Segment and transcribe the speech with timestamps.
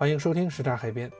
[0.00, 1.12] 欢迎收听时差海边。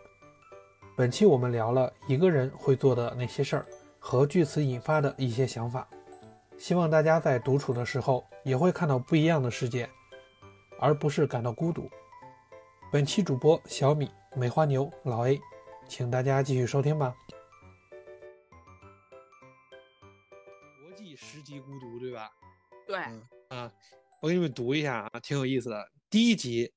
[0.96, 3.66] 本期我们聊了一个人会做的那些事儿
[3.98, 5.86] 和据此引发的一些想法，
[6.56, 9.86] 希望大家在独处的时候也会看到不一样的世界，
[10.78, 11.90] 而不是感到孤独。
[12.90, 15.38] 本期主播小米、梅花牛、老 A，
[15.86, 17.14] 请大家继续收听吧。
[20.88, 22.30] 国际十级孤独，对吧？
[22.86, 22.96] 对，
[23.48, 23.70] 啊，
[24.22, 25.86] 我给你们读一下啊，挺有意思的。
[26.08, 26.72] 第一集，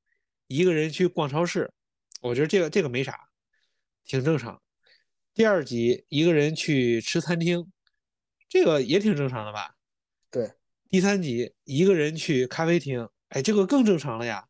[0.47, 1.71] 一个人去逛超市，
[2.23, 3.19] 我觉得这个这个没啥，
[4.05, 4.61] 挺正常。
[5.33, 7.69] 第二集，一个人去吃餐厅，
[8.47, 9.75] 这个也挺正常的吧？
[10.31, 10.49] 对。
[10.89, 14.47] 第三集，一个人去咖啡厅，哎，这个更正常了呀。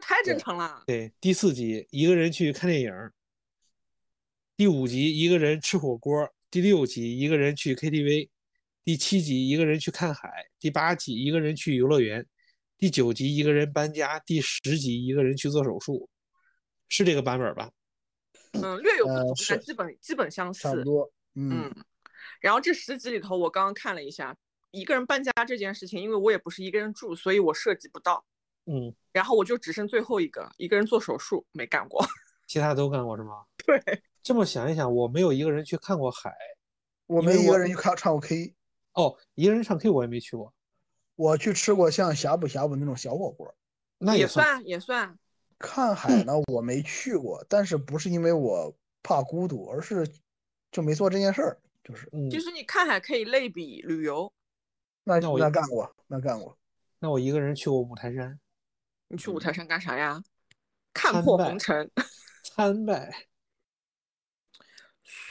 [0.00, 0.84] 太正常了。
[0.86, 1.12] 对。
[1.20, 2.92] 第四集，一个人去看电影。
[4.56, 6.32] 第五集，一个人吃火锅。
[6.48, 8.28] 第六集，一个人去 KTV。
[8.84, 10.30] 第七集，一个人去看海。
[10.60, 12.24] 第八集，一个人去游乐园。
[12.78, 16.08] 第九集一个人搬家，第十集一个人去做手术，
[16.90, 17.70] 是这个版本吧？
[18.52, 20.60] 嗯，略有不同，但基本基本相似。
[20.60, 21.10] 差不多。
[21.34, 21.74] 嗯。
[22.40, 24.36] 然后这十集里头，我刚刚看了一下，
[24.72, 28.22] 一个人搬家这件事情，因为我也不是一个人住，所以我涉及不到。
[28.66, 28.94] 嗯。
[29.12, 32.04] 然后我就只剩最后一个，一个人做手术没干过，
[32.46, 33.44] 其他都干过是吗？
[33.64, 34.02] 对。
[34.22, 36.34] 这么想一想，我没有一个人去看过海，
[37.06, 38.54] 我没一个人去看唱过 K。
[38.94, 40.52] 哦，一个人唱 K 我也没去过。
[41.14, 43.54] 我去吃过像呷哺呷哺那种小火锅，
[43.98, 45.16] 那也算也算。
[45.60, 50.10] 看海呢，我没去过，但是不是因为我怕孤独，而是
[50.72, 52.08] 就没做这件事儿，就是。
[52.30, 54.32] 其实你看海可以类比旅游。
[55.04, 56.58] 那那干过，那干过。
[56.98, 58.40] 那我一个人去过五台山。
[59.08, 60.22] 你去五台山干啥呀？
[60.94, 61.90] 看破红尘。
[62.42, 63.26] 参拜。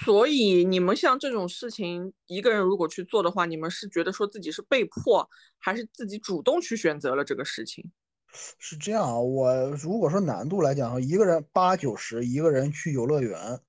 [0.05, 5.27] 所以你们像这种事情，一个人如果去做的话，你们是觉得说自己是被迫，
[5.57, 7.91] 还是自己主动去选择了这个事情？
[8.31, 13.59] 是这样啊，我如果说难度来讲，一个人八九十，一个人去游乐园，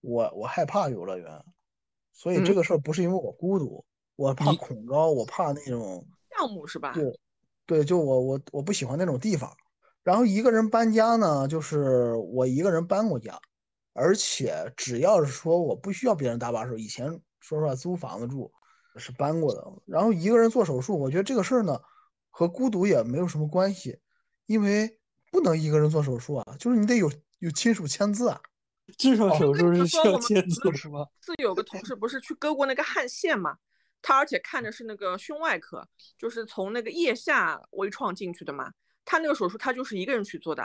[0.00, 1.44] 我我害怕游乐园，
[2.12, 3.84] 所以这个事儿不是因为我孤独，
[4.16, 6.92] 我怕恐高，我怕那种项目是吧？
[6.92, 7.18] 对，
[7.66, 9.50] 对，就我我我不喜欢那种地方。
[10.02, 13.38] 然后一个人搬家呢，就是我一个人搬过家。
[13.92, 18.50] 而且只要是说我不需要别人搭把手，以前说实话租房子住
[18.96, 19.66] 是搬过的。
[19.84, 21.80] 然后一个人做手术，我觉得这个事儿呢
[22.30, 23.98] 和孤独也没有什么关系，
[24.50, 24.98] 因为
[25.30, 28.40] 不能一个人做手术啊，就是你得有有亲属签字啊。
[28.98, 31.06] 至少手术是需要签字是吗？
[31.20, 33.56] 是有个同事不是去割过那个汗腺嘛？
[34.02, 35.86] 他而且看的是那个胸外科，
[36.18, 38.72] 就是从那个腋下微创进去的嘛。
[39.04, 40.64] 他那个手术他就是一个人去做的。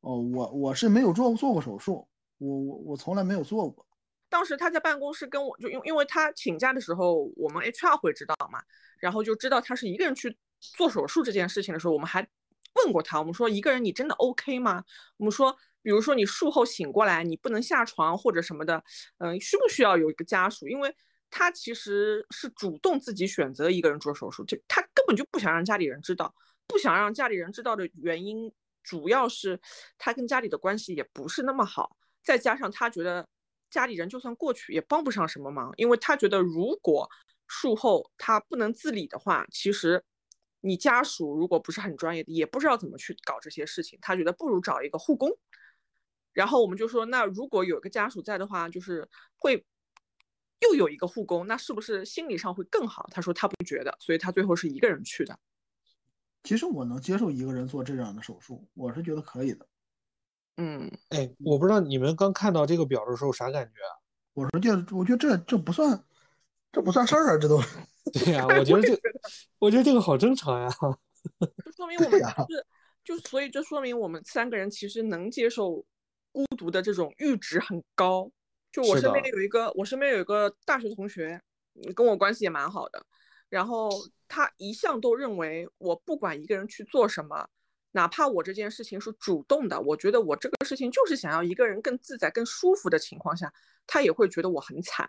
[0.00, 2.08] 哦，我我是没有做做过手术。
[2.38, 3.86] 我我我从来没有做过。
[4.30, 8.62] 当时他在办公室跟我就因因为他请假的时候，我们 HR 会知道嘛，
[8.98, 12.26] 然后就知道他是一个人去做手术这件事情的时候，我们还
[12.84, 14.84] 问过他，我们说一个人你真的 OK 吗？
[15.16, 18.82] 我们说，比如说你术后醒过来，你不能下床或者什么的，
[19.18, 20.68] 嗯，需不需要有一个家属？
[20.68, 20.94] 因为
[21.30, 26.34] 他其实是主动自己选择一个人做手术，就他根本就不想让家里人知道，
[26.66, 28.52] 不想让家里人知道的原因，
[28.82, 29.58] 主要是
[29.98, 31.96] 他跟家里的关系也不是那么好。
[32.22, 33.26] 再加上他觉得
[33.70, 37.10] 家里人就算过去也帮不上什么忙，因为他觉得如果
[37.46, 40.02] 术后他不能自理的话，其实
[40.64, 43.98] 你家属如果不是很专业的，也不知道怎么去搞这些事情。
[44.00, 45.30] 他觉得不如找一个护工。
[46.32, 49.64] 然后我们就说，那如果有个家属在的话，就是会
[50.60, 53.06] 又有一个护工，那是不是心理上会更好？
[53.10, 55.38] 他说他不觉得，所以他最后是一个人去的。
[56.42, 59.66] 其实我能接受一个人做这样的手术，我是觉得可以的。
[60.56, 63.80] 嗯，哎，我不知道你们刚看到这个表的时候啥感觉？
[64.32, 66.04] 我说这，我觉得这这不算，
[66.72, 67.60] 这不算事儿啊，这都。
[68.12, 69.00] 对呀，我觉得这，
[69.58, 70.68] 我觉得这个好正常呀。
[71.64, 72.66] 就 说明我们是，
[73.02, 75.84] 就所以这说明我们三个人其实能接受
[76.32, 78.30] 孤独的这种阈值很高。
[78.70, 81.40] 就我身边有一个，我身边有一个大学同学，
[81.94, 83.04] 跟我关系也蛮好的，
[83.48, 83.88] 然后
[84.28, 87.48] 他一向都认为我不管一个人去做什么。
[87.92, 93.52] 哪怕我这件事情是主动的，我觉得我这个事情就是想要一个人更自在、更舒服的情况下，
[93.86, 95.08] 他也会觉得我很惨，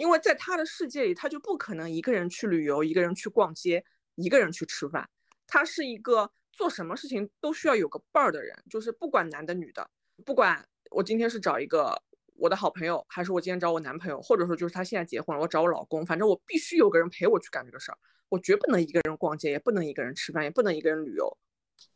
[0.00, 5.06] 因为在他的世界里，他就不可能一个人去旅游、一个人去逛街、一个人去吃饭。
[5.46, 9.90] 他是一个做什么事情都需要有个伴儿的人，就是不管男的女的，
[10.24, 12.02] 不管我今天是找一个
[12.34, 17.98] 我的好朋友，还是我今天找我男朋友，或者说就是他现在结婚了，我找我老公，反正我必须有个人陪我去干这个事儿。
[18.30, 21.36] 我绝不能一个人逛街，也不能一个人吃饭，也不能一个人旅游。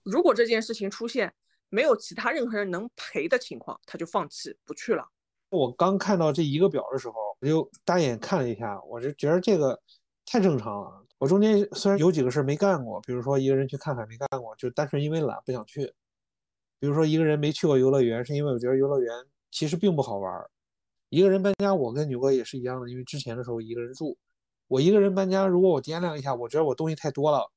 [0.02, 1.32] 如果这件事情出现
[1.70, 5.08] 没有其他任何人能陪的情况，他就放弃不去了。
[5.54, 9.80] 我刚看到这一个表的时候，我就大眼看了一下，我就觉得这个
[10.26, 11.04] 太正常了。
[11.18, 15.92] 我中间虽然有几个事没干过，比如说一个人去看海没干过，就单纯因为懒不想去。
[16.80, 19.14] 比如说一个人没去过游乐园，是因为我觉得游乐园
[19.50, 20.44] 其实并不好玩。
[21.08, 24.18] 一个人搬家，我跟牛哥也是一样的，因为之前的时候一个人住，
[24.68, 27.50] 我一个人搬家，如果我掂量一下，我觉得我东西太多了，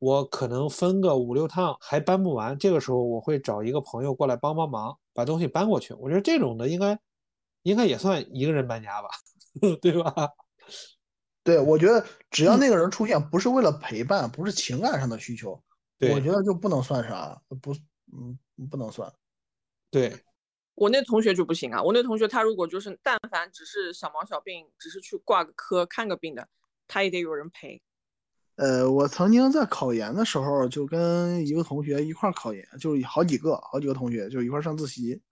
[0.00, 2.58] 我可能分个五六趟还搬不完。
[2.58, 5.94] 这个时候我会找一个朋友过来帮帮忙，把东西搬过去。
[5.94, 6.98] 我觉得这种的应该
[7.68, 9.08] 应该也算一个人搬家吧，
[9.82, 10.12] 对吧？
[11.44, 15.62] 对，我觉得只要那个人出现，不是为了陪伴，不是情感上的需求，
[16.00, 17.72] 我觉得就不能算啥，不，
[18.12, 18.38] 嗯，
[18.70, 19.10] 不能算。
[19.90, 20.14] 对，
[20.74, 26.46] 我那同学就不行啊，我那同学他如果就是但凡只是小毛小病，只是去挂个科看个病的，
[26.86, 27.80] 他也得有人陪。
[28.56, 35.22] 呃，我曾经在考研的时候，就跟一个同学一块考研，就是好几个好几个同学就一块上自习，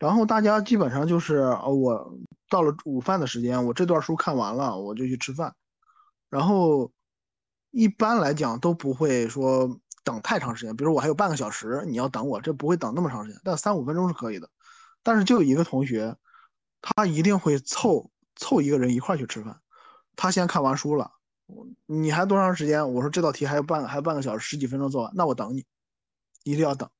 [0.00, 2.18] 然后大家基本上就是呃我。
[2.50, 5.54] 到了午饭的时间，我这段书看完了，我就去吃饭。
[6.28, 6.90] 然后
[7.70, 14.50] 一般来讲都不会说等太长时间，比如我还有半个小时，你要等我，这不会等那么长时间，但三五分钟是可以的。
[15.04, 16.16] 但是就有一个同学，
[16.82, 19.60] 他一定会凑凑一个人一块去吃饭。
[20.16, 21.08] 他先看完书了，
[21.86, 22.92] 你还多长时间？
[22.92, 25.64] 我说这道题还有半个还有半个小时，十几分钟做完，那我等你，
[26.42, 26.90] 一定要等。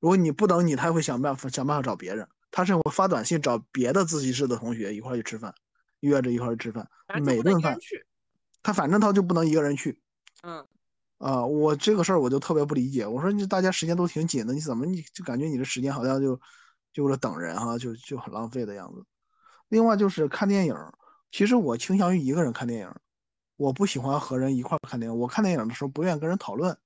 [0.00, 2.26] 如果你不等你，他会想办法想办法找别人。
[2.50, 5.54] 他是会发短信找别的自习室的同学一块去吃饭，
[6.00, 6.90] 约着一块去吃饭，
[7.22, 7.78] 每顿饭，
[8.60, 10.00] 他反正他就不能一个人去。
[10.42, 10.66] 嗯，
[11.18, 13.06] 啊，我这个事儿我就特别不理解。
[13.06, 16.40] 我说你大家时间都挺紧的，你怎么你就感觉你的时间好像就
[16.92, 19.04] 就为了等人哈，就就很浪费的样子。
[19.68, 20.74] 另外就是看电影，
[21.30, 22.92] 其实我倾向于一个人看电影，
[23.56, 25.16] 我不喜欢和人一块看电影。
[25.16, 26.76] 我看电影的时候不愿意跟人讨论。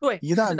[0.00, 0.56] 对，一旦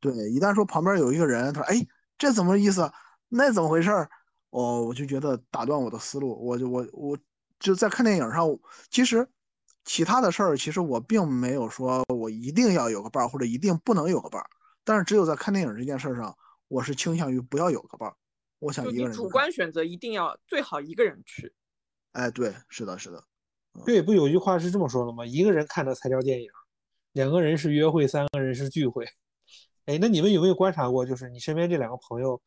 [0.00, 1.86] 对一旦说旁边有一个人，他说哎
[2.16, 2.90] 这怎么意思？
[3.28, 4.10] 那怎么回事儿？
[4.50, 7.18] 哦，我就觉得打断我的思路，我就我我
[7.60, 8.48] 就在看电影上，
[8.90, 9.28] 其实
[9.84, 14.48] 其他的事儿，其实我并没有说我一定要有个伴儿，或者一定不能有个伴儿。
[14.84, 16.34] 但是只有在看电影这件事上，
[16.68, 18.14] 我是倾向于不要有个伴儿。
[18.58, 19.12] 我想一个人。
[19.12, 21.52] 主观选择一定要最好一个人去。
[22.12, 23.22] 哎，对，是的，是的。
[23.84, 25.26] 对，不有句话是这么说的吗？
[25.26, 26.50] 一个人看的才叫电影，
[27.12, 29.06] 两个人是约会，三个人是聚会。
[29.88, 32.40] 哎，那你们有没有观察过，就是你身边这两个朋友？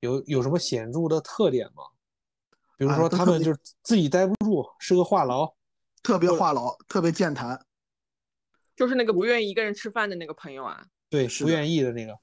[0.00, 1.82] 有有什么显著的特点吗？
[2.78, 5.54] 比如说他们就是自己待不住，是个话痨，
[6.02, 7.62] 特别话痨，特别健谈，
[8.74, 10.86] 就是那个不愿意一个人吃饭的那个朋友啊。
[11.10, 12.18] 对，不愿意的那个。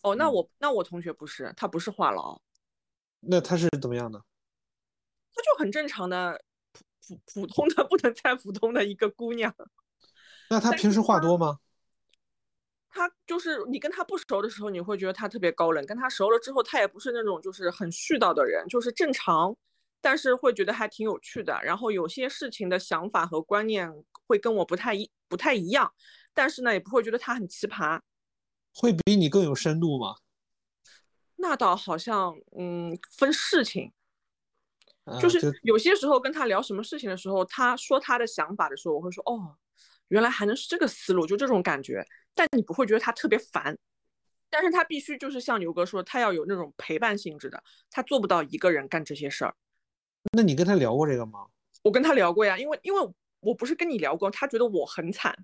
[0.00, 2.38] 哦，那我那我同学不是，他不是话痨。
[3.20, 4.18] 那他是怎么样的？
[5.34, 6.42] 他就很正常的
[7.06, 9.54] 普普普通的不能再普通的一个姑娘。
[10.48, 11.58] 那他平时话多吗？
[12.94, 19.54] 他就是你跟他不熟的时候，你会觉得他特别高冷；跟他熟了之后，他也不是那种就是很絮叨的人，就是正常，
[20.00, 21.58] 但是会觉得还挺有趣的。
[21.64, 23.92] 然后有些事情的想法和观念
[24.28, 25.92] 会跟我不太一不太一样，
[26.32, 28.00] 但是呢，也不会觉得他很奇葩。
[28.72, 30.14] 会比你更有深度吗？
[31.34, 33.92] 那倒好像，嗯，分事情，
[35.20, 39.56] 就是有些时候跟他聊什么事情的时候，他说他的想法的时候，我会说哦。
[40.14, 42.06] 原来还能是这个思路，就这种感觉，
[42.36, 43.76] 但你不会觉得他特别烦，
[44.48, 49.56] 但是他必须就是像牛哥说，他要有那种陪伴性质的，他做不到一个人干这些事儿。
[50.32, 51.46] 那你跟他聊过这个吗？
[51.82, 53.00] 我跟他聊过呀，因为因为
[53.40, 55.36] 我不是跟你聊过，他觉得我很惨，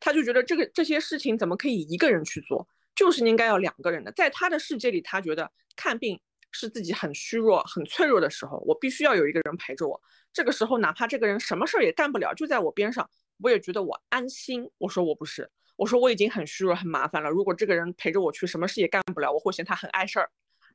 [0.00, 2.66] 他就觉得这个这些事情怎么可以一个人去做，
[2.96, 10.02] 就是应该要两个人的，在他的世界里，他觉得看病是自己很虚弱、很脆弱的时候，我必须要有一个人陪着我，
[10.32, 13.08] 这个时候哪怕这个人什么事儿也干不了，就在我边上。
[13.38, 14.70] 我也觉得我安心。
[14.78, 17.30] 我说我不是，我说我已经很虚弱、很麻烦了。
[17.30, 20.30] 如果这个人陪着我去，什么事也干不了，我会嫌他很碍事儿。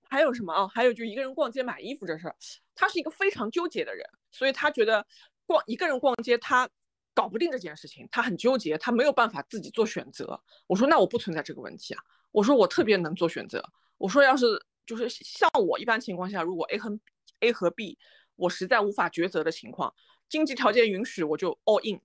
[0.10, 0.68] 还有什么啊？
[0.68, 2.36] 还有就一个人逛街买衣服这事儿，
[2.76, 5.06] 他是一个非常纠结的人，所以他觉得
[5.46, 6.70] 逛一个人逛街他
[7.14, 10.42] 搞不定这件事情，他很纠结，他没有办法自己做选择。
[10.68, 12.04] 我说那我不存在这个问题啊。
[12.32, 13.64] 我说我特别能做选择。
[13.98, 14.46] 我说要是
[14.86, 17.00] 就是像我一般情况下，如果 A 和
[17.40, 17.98] A 和 B
[18.36, 19.94] 我实在无法抉择的情况，
[20.28, 22.02] 经济条件允许，我就 all in。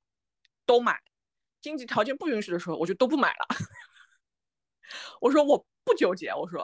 [0.66, 1.00] 都买，
[1.62, 3.46] 经济条件不允许的时候，我就都不买了。
[5.20, 6.60] 我说我不纠结，我说，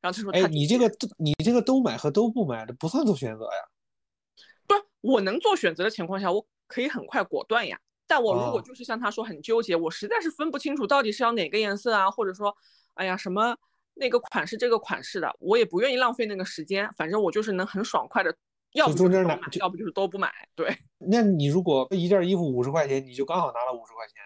[0.00, 3.60] 然后他说，哎，你这个你这个都买和都不买的不算做选择呀？
[4.66, 7.80] 不是，我能做选择的情况下，我可以很快果断呀。
[8.06, 12.56] 但我如果就是像他说很纠结，我实在是分不清楚到底是要哪个颜色啊，或者说，
[12.94, 13.56] 哎呀什么
[13.94, 16.88] 那个款式这个款式的，我也不愿意浪费那个时间。
[16.96, 18.36] 反正我就是能很爽快的。
[18.76, 20.30] 要不中间买，要不就是都不买。
[20.54, 24.16] 对，那你如果一件衣服五十块钱，你就刚好拿了五十块钱。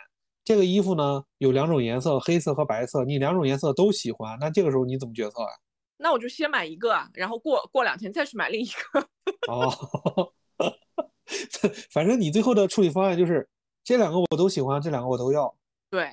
[0.45, 5.53] 这个衣服呢有两种颜色，黑色和白色，你两种颜色都喜欢，那这个时候你怎么决策啊？
[5.99, 9.09] 那我就先买一个，然后过过两天再去买另一个。
[9.47, 10.33] 哦，
[11.93, 13.49] 反正你最后的处理方案就是
[13.85, 15.55] 这两个我都喜欢，这两个我都要。
[15.91, 16.11] 对，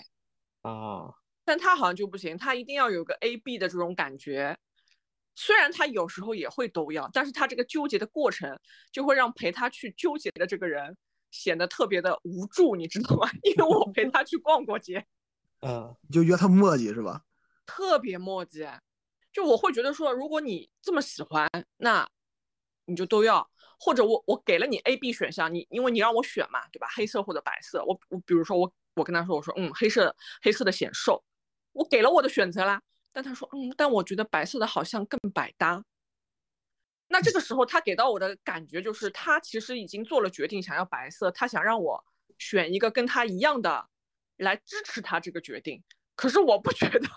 [0.61, 1.11] 啊，
[1.43, 4.55] 但他好像就不行，他一定要有个 A B 的这种感觉。
[5.39, 8.59] 虽然他有时候也会都要，但是他这个纠结的过程
[8.91, 10.97] 就会让陪他去纠结的这个人
[11.29, 13.29] 显得特别的无助，你知道吗？
[13.43, 15.05] 因为我陪他去逛过街，
[15.61, 17.21] 嗯，就觉得他磨叽是吧？
[17.67, 18.67] 特别磨叽。
[19.31, 22.09] 就我会觉得说，如果你这么喜欢，那
[22.85, 23.47] 你就都要，
[23.79, 26.87] 或者我我给了你 A B 选项，你因为你让我选嘛，对吧？
[26.95, 31.23] 黑色或者白色，我我比如说我我跟他说，我说嗯，黑色黑色的显瘦。
[31.73, 32.81] 我给了我的选择啦，
[33.17, 35.83] 但他说，嗯，但我觉得白色的好像更百搭。
[37.07, 42.05] 那这个时候他给到我的感觉就是，他其实已经做了决定，想要白色，他想让我
[42.37, 43.87] 选一个跟他一样的
[44.35, 45.83] 来支持他这个决定。
[46.15, 47.09] 可是我不觉得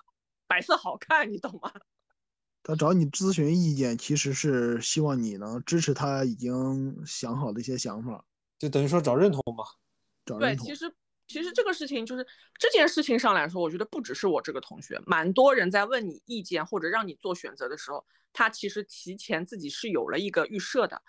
[0.47, 1.71] 白色好看，你懂吗？
[2.65, 8.25] 他找你咨询意见，其实是希望你能支持他已经想好的一些想法，
[8.59, 9.65] 就等于说找认同嘛。
[10.25, 10.67] 找认同。
[10.67, 10.91] 对，其实。
[11.31, 12.27] 其实这个事情就是
[12.59, 21.01] 这件事情上来说，我觉得不只是我这个同学，蛮多人在问你意见或者让你做选择的时候，他其实提前自己是有了一个预设的。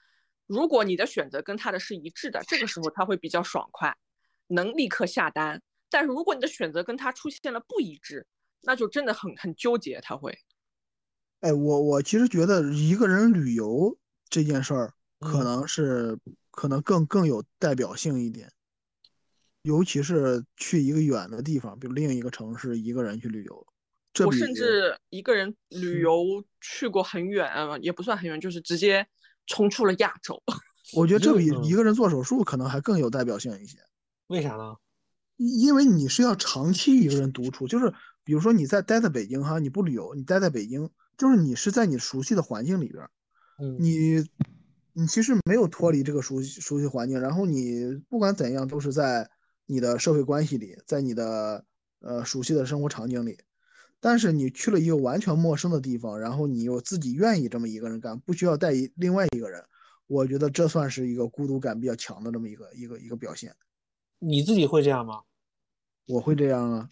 [0.46, 3.98] 如果你的选择跟他的是一致的，这个时候他会比较爽快，
[4.46, 5.60] 能立刻下单。
[5.90, 8.28] 但是如果你的选择跟他出现了不一致，
[8.62, 10.00] 那就真的很很纠结。
[10.02, 10.38] 他会，
[11.40, 13.98] 哎，我我其实觉得一个人旅游
[14.30, 16.20] 这件事儿，可能是
[16.52, 18.52] 可能更更有代表性一点。
[19.64, 23.68] 尤其是去一个远的地方，比如另一个城市，一个人去旅游。
[24.26, 27.50] 我甚至一个人旅游去过很远，
[27.82, 29.08] 也不算很远，就是直接
[29.48, 30.42] 冲出了亚洲。
[30.94, 33.78] 我觉得这比一个人做手术可能还更有代表性一些。
[34.28, 34.76] 为啥呢？
[35.38, 43.08] 因为你是要长期一个人独处，就是比如说你在待在北京哈，你不旅游，你待在北京，就是你是在你熟悉的环境里边，
[43.60, 44.28] 嗯，你
[44.92, 49.30] 你其实没有脱离这个熟悉熟悉环境，然后你不管怎样都是在。
[49.72, 51.64] 你的社会关系里，在你的
[52.02, 53.38] 呃熟悉的生活场景里，
[54.02, 59.64] 但是你去了一个完全陌生的地方，然后你又自己愿意这么一个人干，不需要带一另外一个人，
[60.08, 63.56] 我觉得这算是一个孤独感比较强的这么一个一个一个表现。
[64.20, 65.22] 你自己会这样吗？
[66.06, 66.90] 我会这样啊。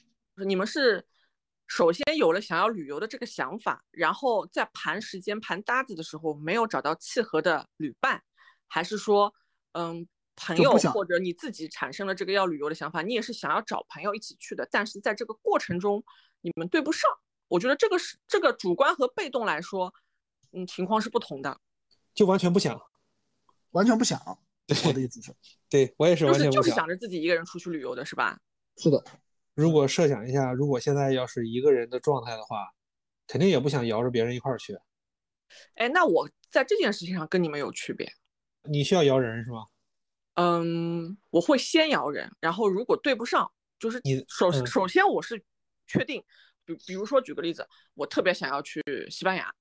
[0.48, 1.06] 你们是
[1.68, 8.24] 首先有了想要旅游的这个想法，然后在盘时间盘搭子的时候没有找到契合的旅伴，
[8.68, 9.34] 还是说
[9.74, 10.08] 嗯？
[10.40, 16.04] 朋友或者你自己产生了这个要旅游的想法，你也是想要找朋友一起去的，但是在这个过程中
[16.42, 17.10] 你们对不上。
[17.48, 19.94] 我觉得这个是这个主观和被动来说，
[20.52, 21.60] 嗯，情况是不同的。
[22.14, 22.80] 就完全不想，
[23.72, 24.20] 完全不想。
[24.86, 25.34] 我的意思是，
[25.68, 28.40] 对我也是完全不想，就是想着自己一个人出去旅游的是吧？
[28.78, 29.04] 是的。
[29.56, 32.70] 如果设想一下，如果现在要是一个人的状态的话，
[33.26, 34.78] 肯定也不想摇着别人一块儿去。
[35.74, 38.14] 哎，那我在这件事情上跟你们有区别。
[38.70, 39.66] 你需要摇人是吗？
[40.40, 45.44] 嗯，我会先摇人，然后如果对不上，就是你首首先我是
[45.86, 46.24] 确定，
[46.64, 49.54] 比比如说举个例子，我特别想要去西班牙，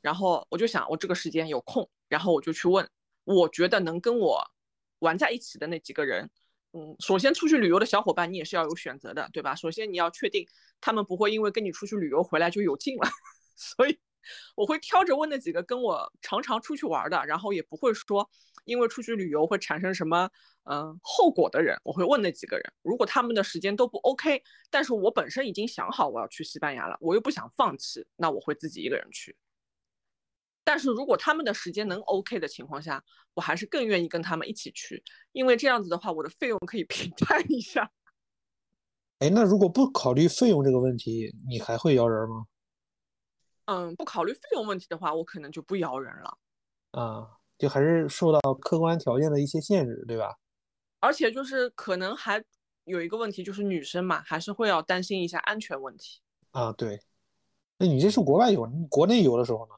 [0.00, 2.88] 然后我就想我这个时间有空，然后我就去问，
[3.22, 4.44] 我觉得能跟我
[4.98, 6.28] 玩在一起的那几个人，
[6.72, 9.54] 嗯，首先出去旅游的小伙伴你也是要有选择的，对吧？
[9.54, 10.44] 首先你要确定
[10.80, 13.08] 他们不会因为跟你出去旅游回来就有劲了，
[13.54, 14.00] 所以
[14.54, 18.28] 我会挑着问那几个跟我常常出去玩的，然后也不会说。
[18.66, 20.30] 因为出去旅游会产生什么
[20.64, 22.72] 嗯后果的人，我会问那几个人。
[22.82, 29.34] 如果他们的时间都不 OK，但是我本身已经想好我要去西班牙了，我又不想放弃，那我会自己一个人去。
[30.62, 33.02] 但是如果他们的时间能 OK 的情况下，
[33.34, 37.90] 我还是更愿意跟他们一起去，因为这样子的话，我的费用可以 平摊一下。
[39.20, 42.44] 哎，那如果不考虑费用这个问题，你还会摇人吗？
[43.70, 46.38] 嗯，不考虑费用问题的话，我可能就不摇人了。
[46.90, 47.36] 啊。
[47.60, 50.34] 就还是受到客观条件的一些限制，对吧？
[50.98, 52.42] 而且就是可能还
[52.84, 56.22] 有一个问题，就是女生嘛，还是会要担心一下安全问题
[56.52, 56.72] 啊。
[56.72, 56.98] 对，
[57.76, 59.74] 那你这是国外游，国内游的时候呢？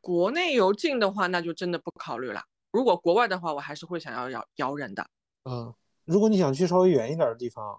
[0.00, 2.42] 国内游近的话，那就真的不考虑了。
[2.70, 5.06] 如果国外的话，我还是会想要摇摇人的。
[5.44, 5.74] 嗯，
[6.06, 7.78] 如果你想去稍微远一点的地方，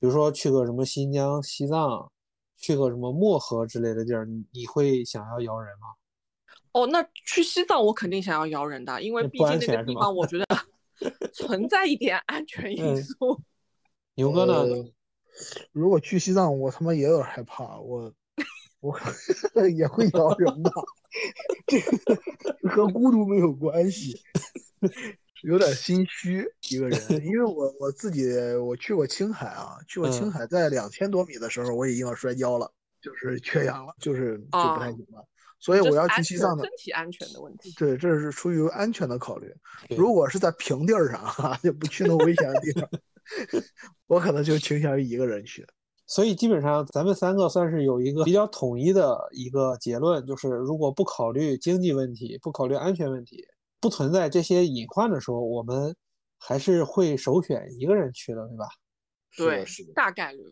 [0.00, 2.10] 比如说去个什么新疆、西藏，
[2.56, 5.88] 去个什么漠河之类的地儿，你你会想要摇人吗？
[6.72, 10.46] 哦，那去西藏我肯定想要摇人的，因为毕竟那个地方我觉得
[11.32, 13.40] 存在一点安全因素。
[14.14, 14.84] 牛哥呢？
[15.72, 18.12] 如果去西藏，我他妈也有点害怕，我
[18.80, 18.98] 我
[19.76, 20.70] 也会摇人的，
[21.66, 24.18] 这个和孤独没有关系，
[25.42, 35.24] 有点心虚一个人，因为我我自己我去过青海啊，去过青海，在两千多米的时候我已经要摔跤了，就是缺氧了，就是就不太行了。
[35.58, 37.72] 所以我要去西藏的身体安全的问题。
[37.78, 39.52] 对，这是出于安全的考虑。
[39.96, 42.88] 如果是在平地儿上哈，就不去那危险的地方，
[44.06, 45.66] 我可能就倾向于一个人去。
[46.06, 53.44] 所以基本上咱们三个算是有一个比较统一的一个结论，就是如果不考虑经济问题，不考虑安全问题，
[53.86, 55.94] 不存在这些隐患的时候，我们
[56.38, 58.66] 还是会首选一个人去的，对吧？
[59.36, 60.42] 对，是的，大概率。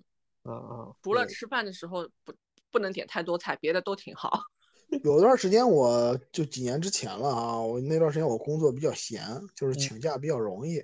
[0.44, 2.32] 嗯嗯，除了吃饭的时候不
[2.70, 4.40] 不能点太多菜，别的都挺好。
[5.02, 9.20] 有段时间我就几年之前了啊，我那段时间我工作比较闲，
[9.56, 10.80] 就是请假比较容易，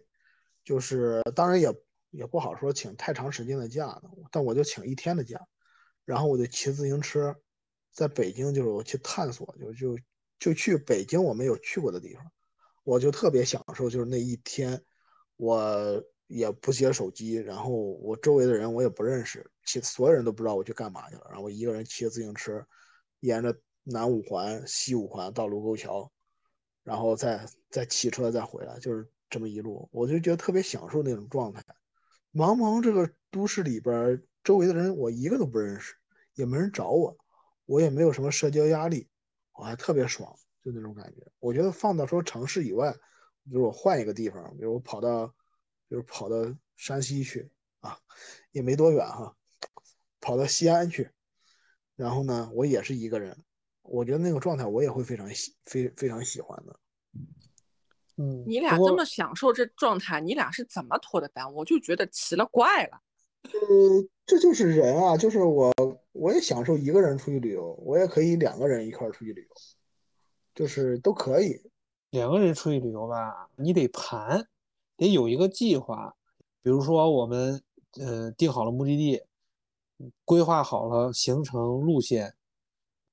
[0.64, 1.72] 就是当然也
[2.10, 5.38] 也不好说请太长时间的假的，但我就请一天的假，
[6.04, 7.36] 然后我就骑自行车，
[7.92, 9.96] 在北京就是我去探索，就就
[10.38, 12.24] 就去北京我没有去过的地方，
[12.90, 14.82] 我就特别享受，就是那一天
[15.36, 22.66] 我也不接手机，然后我周围的人我也不认识，其所有人都不知道我去干嘛去了，然后我一个人骑着自行车，
[23.20, 23.56] 沿着。
[23.82, 26.12] 南五环、西五环到卢沟桥，
[26.84, 31.64] 然后再再骑车再回来，就是这么一路，我就觉得特别享受那种状态。
[32.32, 35.94] 茫茫这个都市里边，周围的人我一个都不认识，
[36.34, 37.16] 也没人找我，
[37.64, 39.08] 我也没有什么社交压力，
[39.54, 41.26] 我还特别爽，就那种感觉。
[41.38, 42.92] 我觉得放到说城市以外，
[43.44, 45.26] 比如我换一个地方，比如我跑到，
[45.88, 46.36] 比如跑到
[46.76, 47.50] 山西去
[47.80, 47.98] 啊，
[48.52, 49.36] 也没多远哈，
[50.20, 51.10] 跑到西安去，
[51.96, 53.36] 然后呢，我也是一个人。
[53.82, 56.78] 我觉得那个状态我也会非常喜非非常喜欢的。
[58.18, 61.52] 嗯，你俩这么享受这状态，你俩是怎么脱的单？
[61.54, 63.00] 我就觉得奇了怪了。
[63.42, 63.50] 呃，
[64.26, 65.72] 这就是人啊，就是我
[66.12, 69.48] 我也享受一个人出去旅游，我也可以两个人一块儿出去旅游，
[70.60, 71.58] 就是都可以。
[72.10, 74.46] 两个人出去旅游吧，你得盘，
[74.98, 76.14] 得有一个计划。
[76.60, 77.62] 比如说我们
[77.98, 79.22] 呃定好了目的地，
[80.26, 82.34] 规划好了行程路线。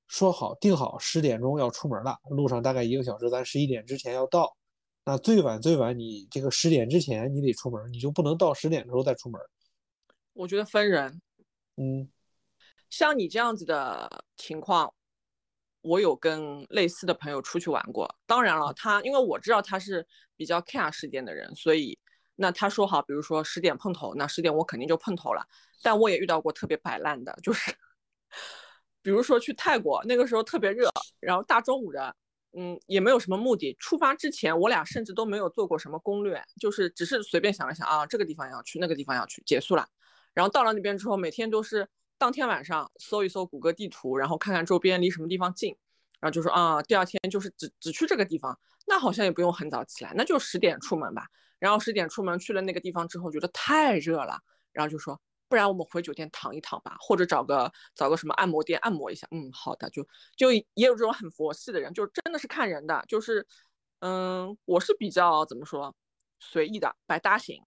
[0.08, 4.58] 说好定好十点钟要出门了，路上大概一个小时，咱十一点之前要到。
[5.06, 9.40] 那最晚最晚你这个十点之前你得出门，你就不能到十点的时候再出门。
[10.34, 11.22] 我觉得分人，
[11.78, 12.10] 嗯，
[12.90, 14.94] 像你这样子的情况，
[15.88, 18.14] 我有跟类似的朋友出去玩过。
[18.26, 21.98] 当然了，他因为我知道他是比较 care 时间的人，所以
[22.36, 25.46] 那他说好，比如说十点碰头，那十点我肯定就碰头了。
[25.82, 27.72] 但我也遇到过特别摆烂的，就是。
[29.02, 30.90] 比如说去泰国，那个时候特别热，
[31.22, 32.14] 然后大中午的，
[32.58, 33.74] 嗯，也没有什么目的。
[33.80, 39.88] 出发之前，我俩甚至都没有做过什么攻略，就是只是随便想了想啊，这个地方要去，那个地方要去，结束了。
[40.34, 45.76] 然后到了那边之后，每天都是当天晚上搜一搜谷歌地图，然后看看周边离什么地方近，
[46.20, 51.28] 然后就说啊，第二天就是只只去这个地方，那好像也不用很早起来，那就十点出门吧。
[51.60, 54.40] 然后十点出门去了那个地方之后，觉得太热了，
[54.72, 55.20] 然后就说。
[55.50, 59.26] 不然我们回酒店躺一躺吧，或者找个找个什么按摩店按摩一下。
[59.32, 63.48] 嗯，好的，就就也有这种很佛系的人，就真的是看人的，就是，
[64.00, 65.96] 嗯，我是比较怎么说，
[66.42, 67.64] 随意的，百搭型，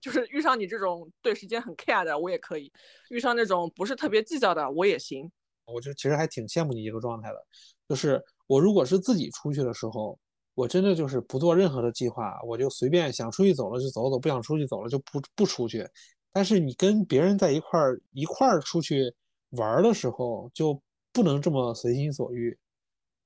[0.00, 2.70] 就是遇上你这种对时间很 care 的，我也可以；
[3.10, 5.30] 遇上那种不是特别计较的，我也行。
[5.66, 7.46] 我就其实还挺羡慕你这个状态的，
[7.88, 10.18] 就是我如果是自己出去的时候，
[10.54, 15.88] 我真的就是不做任何的计划，我就随便想出去走了就走走，不想出去走了就不不出去。
[16.32, 19.12] 但是你跟别人在一块儿一块儿出去
[19.50, 20.80] 玩的时候，就
[21.12, 22.56] 不能这么随心所欲。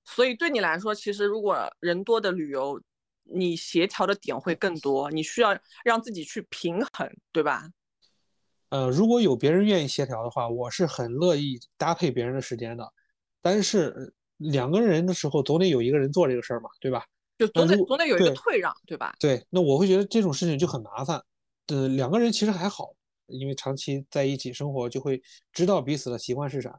[0.04, 2.80] 所以对你来说，其实如果人多的旅游，
[3.24, 7.68] 你协调的点会更多，你需要让自己去平衡，对吧？
[8.70, 12.92] 呃，如果有别人愿意协调的话，我是很乐意搭配别人的时间的。
[13.42, 17.04] 但是两个人的时候，总得有一个人做这个事儿嘛，对吧？
[17.38, 19.14] 就总得总得有一个退让，对吧？
[19.18, 21.22] 对，那我会觉得这种事情就很麻烦。
[21.68, 22.94] 呃，两个人其实还好。
[23.32, 26.76] 因为长期在一起生活，就会知道彼此的习惯是啥。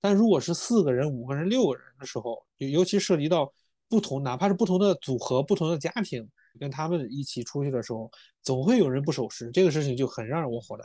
[0.00, 3.52] 但如果是四个人、五个人、六个人的时候，尤其涉及到
[3.90, 6.26] 不同，哪怕是不同的组合、不同的家庭，
[6.58, 8.10] 跟他们一起出去的时候，
[8.42, 10.84] 总会有人不守时，这个事情就很让我火大。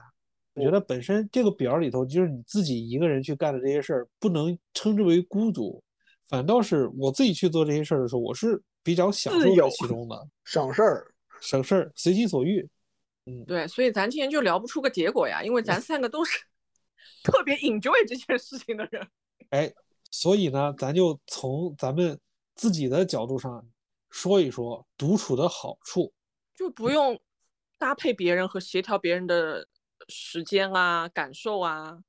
[0.55, 5.83] 我觉得本身这个表里头，就是你自己一个人去干的这些事儿，不能称之为孤独，
[6.27, 12.67] 反倒是我自己去做这些事儿的时候，我是比较享受在其中的，省事儿、省事儿、随心所欲。
[13.25, 16.39] 嗯，对，所以咱今天就聊不出个结果呀，因为咱三个都是
[17.23, 19.05] 特别 enjoy 这件事情的人。
[19.49, 19.73] 哎，
[20.09, 22.17] 所以呢，咱就从咱们
[22.55, 23.67] 自己的角度上
[24.09, 26.13] 说一说独处的好处，
[26.55, 27.19] 就不用
[27.77, 29.67] 搭配别人和协调别人的
[30.07, 31.99] 时间啊、感受啊，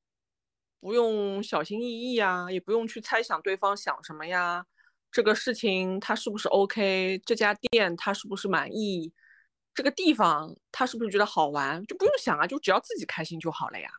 [0.80, 4.64] 不用小心翼翼啊，也不用去猜想对方想什么呀，
[5.10, 9.12] 这个事情他是不是 OK，这家店他是不是满意。
[9.74, 11.84] 这个地方他是不是觉得好玩？
[11.86, 13.90] 就不用想啊，就只要自己开心就好了呀。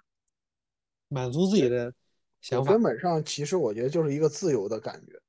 [1.09, 1.93] 满足自己的
[2.41, 5.21] 想法，根本上其实我觉得就是一个自由的感觉。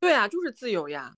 [0.00, 1.14] 对啊，就是自由呀。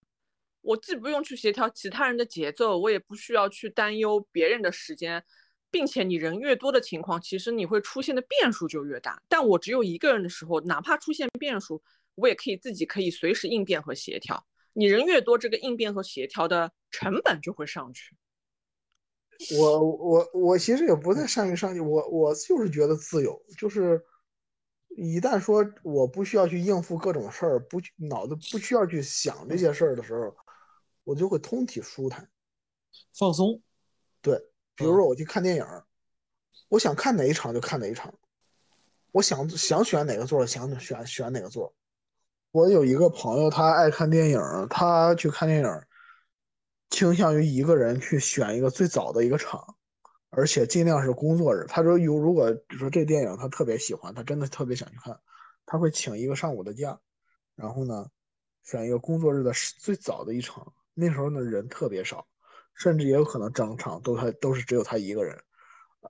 [0.61, 5.25] 我既不用去协调其他人的节奏，我也不需要去担忧别人的时间。
[5.71, 9.23] 并且你人越多的情况，其实你会出现的变数就越大。
[9.29, 11.83] 但我只有一个人的时候，哪怕出现变数，
[12.15, 14.47] 我也可以自己可以随时应变和协调。
[14.73, 18.17] 你人越多，这个应变和协调的成本就会上去。
[19.59, 24.03] 我我我其实也不太善于上去，我我就是觉得自由，就是
[25.01, 30.37] 一旦说我不需要去应付各种事儿，不脑子不需要去想这些事儿的时候，
[31.05, 32.29] 我就会通体舒坦、
[33.17, 33.63] 放松。
[34.21, 34.37] 对，
[34.75, 35.65] 比如说我去看电影，
[36.69, 38.13] 我想看哪一场就看哪一场，
[39.13, 41.73] 我想想选哪个座想选选哪个座。
[42.51, 45.83] 我有一个朋友，他爱看电影，他去看电影。
[46.91, 49.77] 倾向于一个人去选一个最早的一个场，
[50.31, 51.65] 而且尽量是工作日。
[51.69, 55.19] 他说有如果比如说这电影他特别喜欢，他真的特别想去看，
[55.67, 56.99] 他会请一个上午的假，
[57.55, 58.07] 然后呢
[58.63, 60.73] 选一个工作日的最早的一场。
[60.95, 62.27] 那时候呢人特别少，
[62.75, 65.39] 甚至也有可能整场都他都是只有他一个人。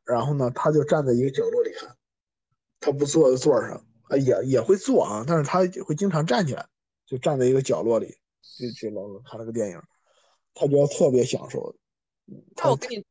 [0.05, 1.97] 然后呢他就站在一个角落里看，
[2.81, 6.67] 他不坐在座上，啊也也会坐啊，但是他会经常站起来，
[7.07, 8.07] 就站在一个角落里
[8.59, 9.81] 就去老看那个电影。
[10.55, 11.75] 他觉得特别享受。
[12.57, 13.05] 那我跟你，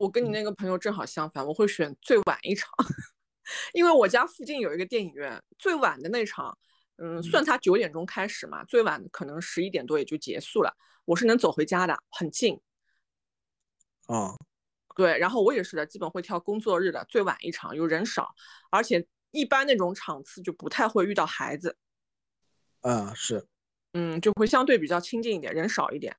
[0.00, 2.70] 我跟你那个朋友正好相反，我会选最晚一场，
[3.74, 6.56] 因为我家附近有一个电影院，最晚的那场，
[6.96, 12.58] 嗯，算它九点钟开始嘛，最晚可能十一点多也就结束了，我是能走回家的，很近。
[14.06, 14.34] 啊，
[14.96, 18.34] 对，然后我也是的，基本会挑工作日的最晚一场，有人少，
[18.70, 21.76] 而且一般那种场次就不太会遇到孩子。
[22.80, 23.46] 啊，是，
[23.92, 26.16] 嗯，就会相对比较亲近一点，人少一点。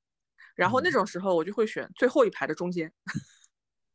[0.54, 2.94] 然后那种时候，我就会选最后一排的中间。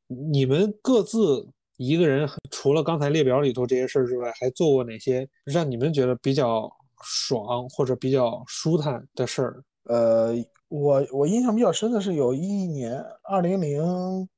[0.06, 6.70] 你们各自一个人，除了刚才列表里头这些事儿之外，还做过哪些让你们觉得比较
[7.02, 9.62] 爽或者比较舒坦的事儿？
[9.84, 10.34] 呃，
[10.68, 14.28] 我我印象比较深的是有一年，二零零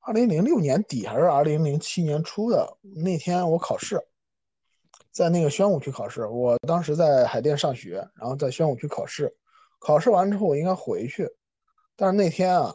[0.00, 4.00] 二零零六年底还是二零零七年初的那天，我考试，
[5.12, 6.26] 在那个宣武区考试。
[6.26, 9.34] 我当时在海淀上学，然后在宣武区考试。
[9.78, 11.28] 考试完之后，我应该回去。
[11.96, 12.74] 但是那天啊，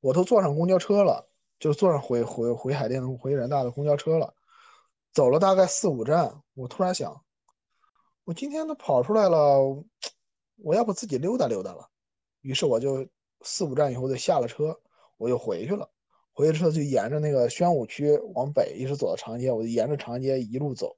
[0.00, 1.26] 我都坐上公交车了，
[1.62, 4.34] 就坐上回回回海淀回人大的公交车了，
[5.12, 7.22] 走了大概四五站，我突然想，
[8.24, 9.60] 我今天都跑出来了，
[10.56, 11.88] 我要不自己溜达溜达了？
[12.40, 13.06] 于是我就
[13.42, 14.76] 四五站以后就下了车，
[15.18, 15.88] 我又回去了。
[16.32, 20.96] 回去之后就沿着那个宣武区往北一直走到长街，我就沿着长街一路走，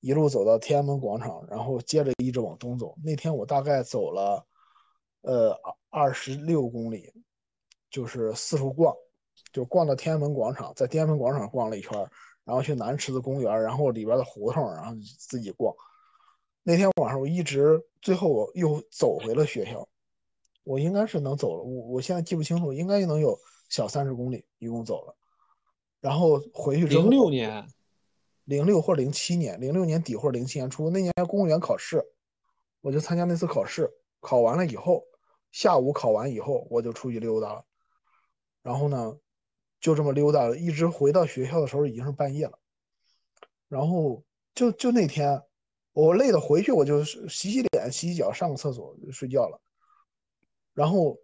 [0.00, 2.94] 一路走到天安门广场，然后接着一直往东走。
[3.02, 4.46] 那天我大概走了。
[5.22, 7.10] 呃，二十六公里，
[7.90, 8.94] 就是四处逛，
[9.52, 11.92] 就逛到天安门广场，在天安门广场逛了一圈，
[12.44, 15.74] 然后去南池子公园，然后里边的胡同，然后自己逛。
[16.62, 19.88] 那天晚上我一直，最后我又走回了学校，
[20.64, 23.38] 我应该是能走了，我我现在记不清楚，应该能有
[23.70, 25.16] 小三十公里，一共走了。
[26.00, 27.66] 然后回去之后，零六年，
[28.44, 32.04] 零六或零七年，零六年底或零七年初，那年公务员考试，
[32.80, 33.90] 我就参加那次考试。
[34.20, 35.04] 考完了以后，
[35.52, 37.64] 下午考完以后，我就出去溜达了。
[38.62, 39.16] 然后呢，
[39.80, 42.58] 就这么溜达了，一直回到学校的时候已经是半夜了。
[43.68, 45.42] 然后就就那天，
[45.92, 49.60] 我累的回去，我就洗洗脸、洗洗脚、上个厕所就睡觉了。
[50.74, 51.18] 然后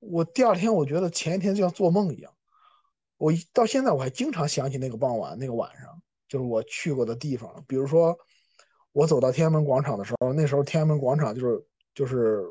[0.00, 2.32] 我第二天，我觉得前一天就像做梦一样。
[3.16, 7.64] 我到现在我还经常想起那个傍晚、那个晚上，就是我去过的地方。
[7.66, 8.18] 比如说，
[8.92, 11.66] 我走到天安门广场的时候，那时候天安门广场就是。
[11.96, 12.44] 就是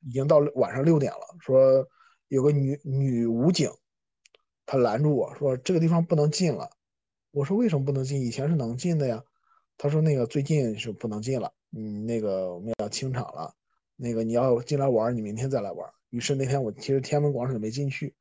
[0.00, 1.86] 已经到晚上六点了，说
[2.26, 3.70] 有个女女武警，
[4.70, 6.68] 她拦住我说这个地方不能进了。
[7.30, 8.20] 我说为什么不能进？
[8.20, 9.24] 以前是能进的呀。
[9.78, 13.54] 他说那个最近是不能进了，嗯，那个我们要清场了，
[13.96, 15.90] 那个你要进来玩，你明天再来玩。
[16.10, 18.14] 于是那天我其实天安门广场没进去，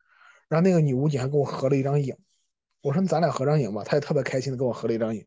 [0.47, 2.15] 然后那个女武警还跟我合了一张影。
[2.81, 5.25] 我说咱俩合张影吧，她也特别开心的跟我合了一张影。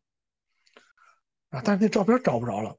[1.51, 2.79] 啊，但是那照片找不着了。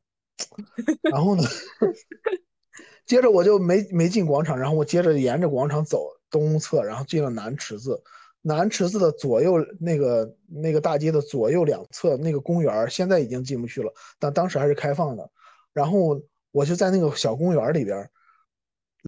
[1.04, 1.44] 然后呢？
[3.06, 8.02] 接着我就没没进广场，然后我接着沿着广场走东侧，然后进了南池子。
[8.42, 15.30] 南池子的左右那个那个大街的左右两侧那个公园，现在已经进不去了，但当时还是开放的。
[15.74, 18.10] 然后我就在那个小公园里边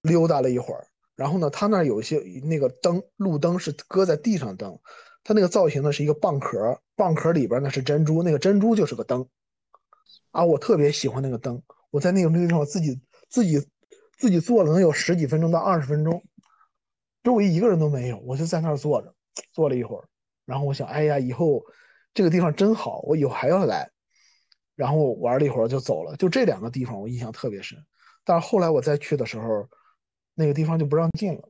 [0.04, 0.88] 溜达了一会儿。
[1.15, 4.80] 然后呢，他那有些那个灯，路灯是搁在地上灯，
[5.24, 9.28] 它那个造型呢是一个蚌壳，蚌壳里边呢是珍珠，那个珍珠就是个灯。
[10.32, 13.67] 啊，我特别喜欢那个灯，我在那个那个地方自己自己。
[14.15, 16.24] 自己坐了能有十几分钟到二十分钟，
[17.24, 19.13] 周围一个人都没有，我就在那儿坐着，
[19.52, 20.08] 坐了一会儿，
[20.46, 21.63] 然后我想，哎呀，以后
[22.13, 23.89] 这个地方真好，我以后还要来。
[24.76, 27.78] 然后玩了一会儿就走了，就这两个地方我印象特别深。
[28.24, 29.69] 但是后来我再去的时候，
[30.34, 31.48] 那个地方就不让进了，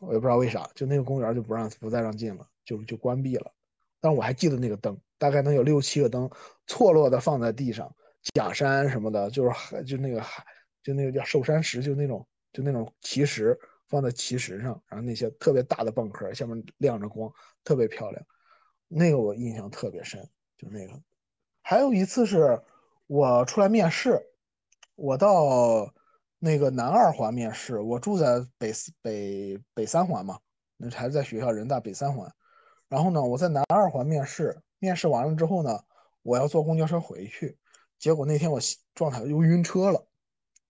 [0.00, 2.46] 我也不知道为啥，就那个公园就不让不再让进了。
[2.64, 3.52] 就就关闭了。
[4.00, 6.28] 但我还记得那个灯，大概能有六七个灯
[6.66, 7.92] 错落的放在地上，
[8.34, 10.44] 假山什么的，就是就那个海，
[10.82, 13.56] 就那个叫寿山石，就那种就那种奇石
[13.90, 17.30] 放在奇石上，然后那些特别大的蚌壳下面亮着光，
[17.64, 18.24] 特别漂亮。
[18.86, 20.26] 那个我印象特别深，
[20.56, 20.92] 就那个。
[21.60, 22.62] 还有一次是
[23.08, 24.20] 我出来面试，
[24.94, 25.92] 我到
[26.38, 28.72] 那个南二环面试，我住在北
[29.02, 30.38] 北北三环嘛，
[30.76, 32.32] 那还是在学校人大北三环。
[32.88, 35.80] 然后呢，我在南二环面试，面试完了之后呢，
[36.22, 37.58] 我要坐公交车回去，
[37.98, 38.60] 结果那天我
[38.94, 40.06] 状态又晕车了，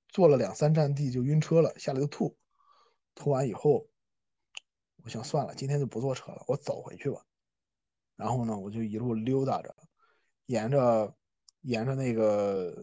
[0.08, 2.36] 坐了两三站地就晕车了，下来就吐，
[3.20, 3.86] 吐完以后，
[5.04, 7.20] 我想算了，今天就不坐车了，我走回去吧。
[8.16, 9.74] 然后呢，我就一路溜达着，
[10.46, 11.14] 沿着
[11.60, 12.74] 沿着那个，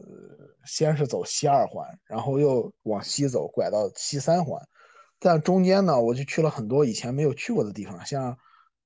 [0.64, 4.66] 先是走西二环，然后又往西走，拐到西三环，
[5.18, 8.38] 但中间呢，我就去了很多以前没有去过的地方，像。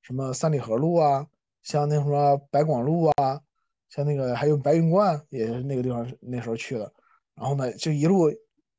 [0.04, 1.28] 什么三里河路啊，
[1.62, 3.40] 像那什么白广路啊，
[3.88, 6.92] 像那个还有白云观，也是那个地方那时候去的。
[7.36, 8.28] 然后呢，就一路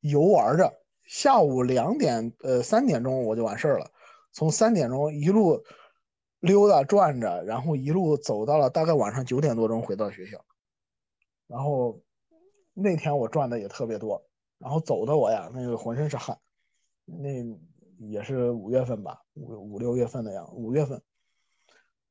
[0.01, 3.91] 游玩着，下午两点呃三点钟我就完事儿了。
[4.31, 5.63] 从三点钟一路
[6.39, 10.43] 溜达转着，然后一路走到了大概晚上九点多钟回到学校。
[11.47, 12.01] 然后
[12.73, 14.25] 那天我转的也特别多，
[14.57, 16.37] 然后走的我呀那个浑身是汗。
[17.05, 17.29] 那
[18.07, 21.01] 也是五月份吧，五五六月份的样子，五月份。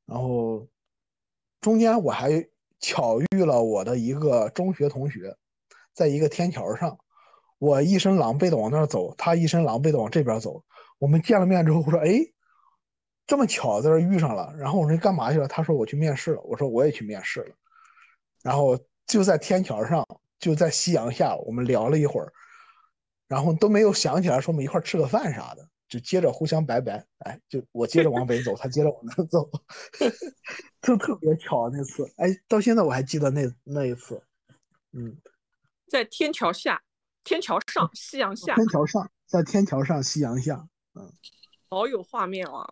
[0.07, 0.69] 然后
[1.61, 2.47] 中间我还
[2.79, 5.37] 巧遇了我的一个中学同学，
[5.93, 6.99] 在一个天桥上，
[7.63, 10.65] 我一身狼狈的往那儿走，他一身狼狈的往这边走。
[10.99, 12.19] 我们见了面之后，我说：“哎，
[13.25, 17.55] 这么巧在这遇上了。”然后我说：“干嘛去了？”他说：“我去面试了。”我说：“我也去面试了。”
[18.43, 20.05] 然后就在天桥上，
[20.41, 22.33] 就在夕阳下，我们聊了一会儿，
[23.29, 25.69] 然后都没有想起来说我们一块吃个饭啥的。
[25.89, 29.49] 就接着互相拜拜，哎，就我接着往北走，他接着往南走，
[30.83, 34.21] 就特别巧那次，哎，到现在我还记得那那一次，
[34.93, 35.17] 嗯，
[35.87, 36.83] 在天桥下，
[37.25, 41.13] 天桥上，夕阳下，天桥上，在天桥上，夕阳下，嗯，
[41.69, 42.69] 好有画面啊，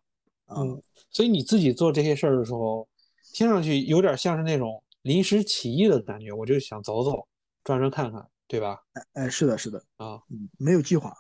[0.46, 2.88] 嗯，所以你自己做这些事儿的时候，
[3.32, 7.26] 听上去有点像是那种临时起意的感觉，我就想走走，
[7.64, 8.82] 转转看看，对吧？
[8.94, 11.14] 哎哎，是的，是的，啊，嗯，没有计划。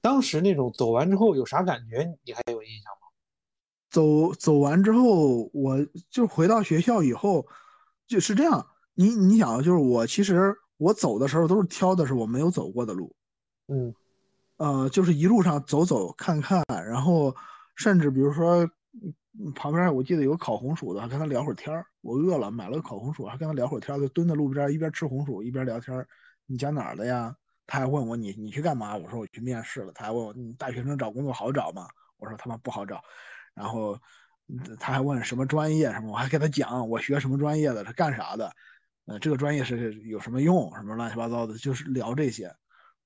[0.00, 2.10] 当时那种走完之后有啥感觉？
[2.24, 3.08] 你还有印象吗？
[3.90, 5.76] 走走完之后，我
[6.08, 7.46] 就回到学校以后，
[8.06, 8.66] 就是这样。
[8.94, 13.14] 你你想，就是我其实我走的时候都是挑的是我没有走过的路，
[13.68, 13.94] 嗯，
[14.56, 17.36] 呃，就是一路上走走看看，然后
[17.76, 18.66] 甚至比如说
[19.54, 21.84] 旁边我记得有烤红薯的，还跟他聊会儿天儿。
[22.00, 26.06] 我饿了，买了个烤红薯，还跟他聊会儿天儿，就蹲在路边一边吃红薯一边聊天。
[26.46, 27.36] 你家哪儿的呀？
[27.66, 28.96] 他还问我你你去干嘛？
[28.96, 29.92] 我说我去面试了。
[29.92, 31.86] 他还问我你大学生找工作好找吗？
[32.16, 33.02] 我说他妈不好找。
[33.54, 33.98] 然后
[34.78, 38.50] 他还问什么专业什么，我还给他讲我学什么专业的，他干啥的，
[39.10, 42.54] 呃，这个专业是有什么用，什么乱七八糟的，就是聊这些。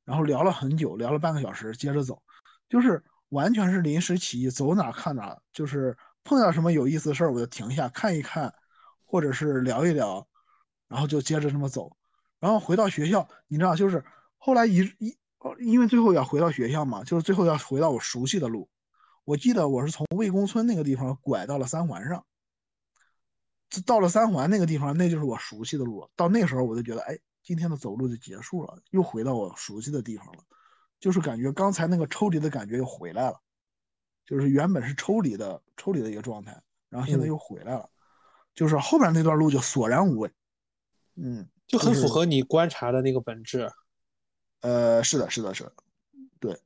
[0.05, 2.23] 然后聊了很久，聊了半个小时，接着走，
[2.69, 8.53] 就是完全是临时起意，走哪看哪，就是碰到什么有意思的事儿我就停下看一看，
[9.07, 10.29] 或者是聊一聊，
[10.89, 11.97] 然后就接着这么走。
[12.39, 14.05] 然后回到学校，你知道就是。
[14.37, 15.17] 后来一一
[15.59, 18.69] 因为最后要回到学校嘛，就是最后要回到我熟悉的路。
[19.25, 22.23] 我记得我是从魏公村那个地方拐到了三环上，
[23.83, 26.09] 到了三环那个地方，那就是我熟悉的路。
[26.17, 30.45] 到那时候我就觉得，哎，今天的走路就结束了，又回到我熟悉的地方了，
[31.01, 33.41] 就是感觉刚才那个抽离的感觉又回来了，
[34.27, 37.91] 就是原本是抽离的抽离的一个状态，然后现在又回来了，
[38.55, 40.31] 就是后边那段路就索然无味，
[41.17, 43.71] 嗯，就很符合你观察的那个本质。
[44.61, 45.73] 呃，是的，是的，是的，
[46.41, 46.59] 对，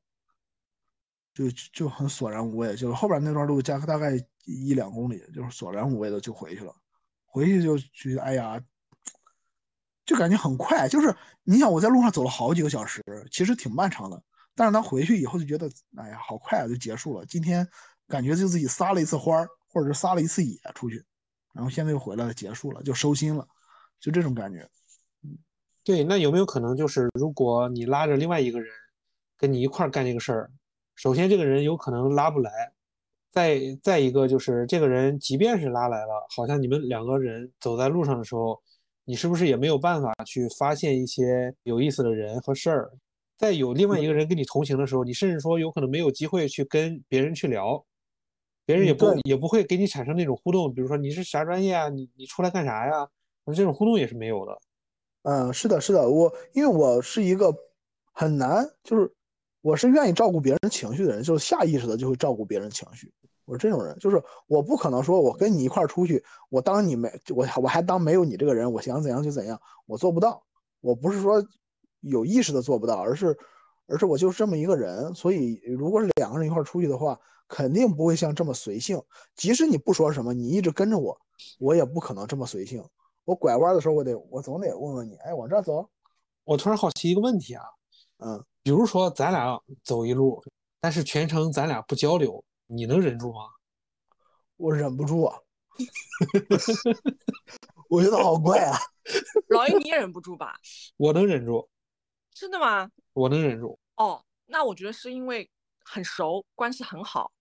[1.35, 4.13] 就就很索然无味，就是后边那段路加大概
[4.45, 6.73] 一两公里，就是索然无味的就回去了，
[7.39, 8.61] 回去就觉得哎呀，
[10.05, 14.21] 就感觉很快，就是你想我在路上走了好几个小时，其实挺漫长的，
[14.57, 17.25] 但是他回去以后就觉得哎呀，好快啊，就结束了。
[17.27, 17.67] 今天
[18.09, 21.05] 感觉就自己撒了一次欢儿，或者是撒了一次野出去，
[21.55, 23.47] 然后现在又回来了，结束了，就收心了，
[24.01, 24.69] 就这种感觉。
[25.85, 28.69] 对，那有没有可能就是，如果你拉着另外一个人
[29.37, 30.51] 跟你一块儿干这个事儿，
[30.97, 32.73] 首先这个人有可能拉不来，
[33.31, 38.61] 再再一个就是这个人即便是拉来了，好像你们两个人走在路上的时候，
[39.05, 42.91] 你是不是也没有办法去发现一些有意思的人和事儿？
[43.37, 47.85] 在有另外一个人跟你同行的时候，你甚至说有可能没有机会去跟别人去聊，
[48.67, 51.89] 别人也不也不会给你产生那种互动，比如说你是啥专业啊？
[51.89, 53.09] 你你出来干啥呀？
[53.55, 54.59] 这种互动也是没有的。
[55.23, 57.55] 嗯，是的，是的，我因为我是一个
[58.13, 59.11] 很难，就是
[59.61, 63.13] 我是愿意照顾别人情绪的人，就是下意识的就会照顾别人情绪。
[63.45, 70.43] 我是这种人，就是我不可能说我跟你一块儿出去，我当你没我我还当没有你这个人，我想怎样就怎样，我做不到。
[70.81, 71.43] 我不是说
[72.01, 73.37] 有意识的做不到，而是
[73.87, 75.15] 而是我就是这么一个人。
[75.15, 77.19] 所以如果是两个人一块儿出去的话，
[77.49, 79.03] 肯定不会像这么随性。
[79.35, 81.19] 即使你不说什么，你一直跟着我，
[81.59, 82.85] 我也不可能这么随性。
[83.25, 85.89] 我拐弯的时候，我得我总得问问你，哎，往这走。
[86.45, 87.65] 我突然好奇一个问题啊，
[88.19, 90.45] 嗯，比如说咱俩走一路，
[90.79, 93.49] 但是全程咱俩不交流，你能忍住吗？
[94.59, 95.39] 我忍不住啊，
[97.89, 98.79] 我觉得好怪啊。
[99.49, 100.55] 老爷，你也忍不住吧？
[100.99, 101.67] 我能忍住，
[102.35, 102.91] 真的吗？
[103.15, 103.79] 我能忍住。
[103.97, 105.49] 哦，那我觉得是因为
[105.83, 107.33] 很熟，关系很好，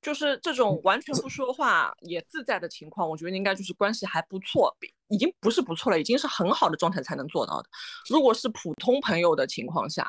[0.00, 4.72] 就是这种完全不说话也自在的情况，我觉得应该就是关系还不错，
[5.08, 7.68] 已经不是不错了，已经是很好的状态才能做到的。
[8.08, 10.08] 如果是普通朋友的情况下，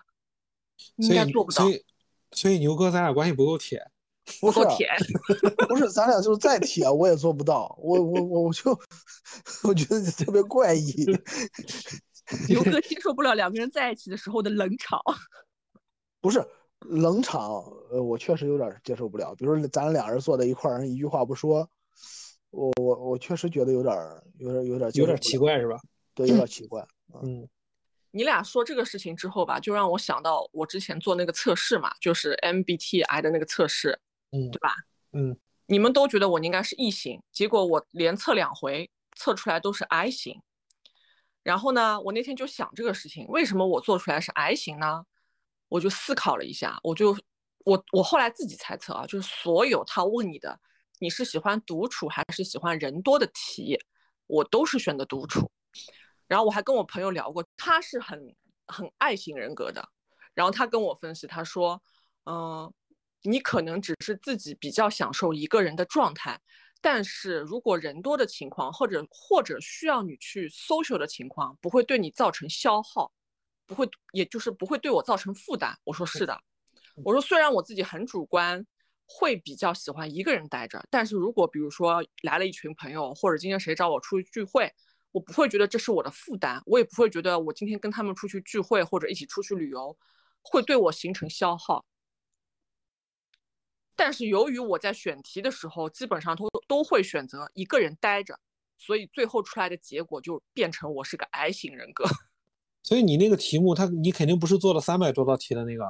[0.98, 1.64] 应该做不到。
[1.64, 1.86] 所以，
[2.32, 3.82] 所以牛哥，咱俩关系不够铁。
[4.42, 4.90] 不够铁，
[5.70, 7.74] 不是，咱俩就是再铁，我也做不到。
[7.82, 8.78] 我我我我就
[9.64, 11.06] 我觉得特别怪异。
[12.50, 15.00] 牛哥 接受不了两个人在一起的时候的冷场。
[16.20, 16.46] 不是
[16.82, 19.34] 冷场，呃，我确实有点接受不了。
[19.36, 21.70] 比如说，咱俩人坐在一块儿，一句话不说，
[22.50, 23.96] 我我我确实觉得有点
[24.40, 25.80] 有点有点有点奇怪，是吧？
[26.14, 26.86] 对，有点奇怪。
[27.24, 27.48] 嗯。
[28.18, 34.00] 你俩说这个事情之后吧，就让我想到我之前做那个测试嘛，就是 MBTI 的那个测试。
[34.32, 34.74] 嗯，对吧？
[35.14, 40.42] 嗯，你们都觉得我应该是 E 型，结果我连测两回，测出来都是 I 型。
[41.44, 45.06] 然后呢，我那天就想这个事情，为什么我做出来是 I 型呢？
[45.70, 47.16] 我就思考了一下，我就
[47.64, 50.60] 我我后来自己猜测啊，就是所有他问你的，
[51.00, 53.80] 你是喜欢独处还是喜欢人多的题，
[54.26, 55.50] 我都是选择独处。
[56.28, 58.36] 然后我还跟我朋友聊过，他是很
[58.68, 59.88] 很爱型人格的，
[60.34, 61.82] 然后他跟我分析，他说，
[62.26, 62.74] 嗯。
[63.24, 66.40] 你可能只是自己比较享受一个人的状态，
[66.80, 73.12] 但是如果人多的情况，或者或者需要你去 social 的情况，不会对你造成消耗，
[73.66, 75.76] 不会，也就是不会对我造成负担。
[75.84, 76.40] 我说是的，
[77.04, 78.66] 我说虽然我自己很主观，
[79.08, 84.72] 会比较喜欢一个人待着，但是如果比如说来了一群朋友，或者今天谁找我出去聚会，
[85.12, 89.98] 我不会觉得这是我的负担，我也不会觉得我今天跟他们出去聚会或者一起出去旅游，
[90.42, 91.86] 会对我形成消耗。
[93.96, 98.40] 但是由于我在选题的时候，基本上都都会选择一个人待着，
[98.78, 102.06] 所以最后出来的结果就变成我是个 I 型人格。
[102.84, 105.84] 所以你那个题目，他你肯定不是做了三百多道题的那个。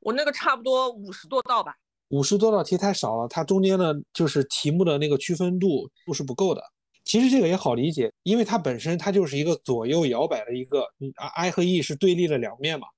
[0.00, 1.74] 我那个差不多五十多道吧。
[2.08, 6.62] 五十多道题太少了，它中间的就是题目的那个区分度度是不够的。
[7.06, 10.84] 其实这个也好理解，因为它本身它就是一个左右摇摆的一个
[11.36, 12.88] ，I 和 E 是对立的两面嘛。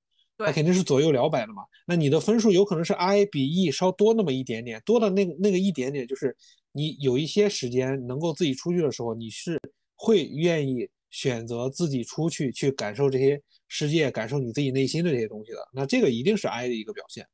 [0.41, 1.65] 那肯定是左右摇摆的嘛。
[1.85, 6.35] 那你的分数有可能是 I 比 E 稍多那么一点点，多的那那个一点点，就是
[6.73, 9.61] 你有一些时间能够自己出去的时候，你是
[9.97, 15.59] 会愿意选择自己出去去感受这些世界，感受你自己内心的这些东西的。
[15.73, 17.27] 那这个一定是 I 的一个表现，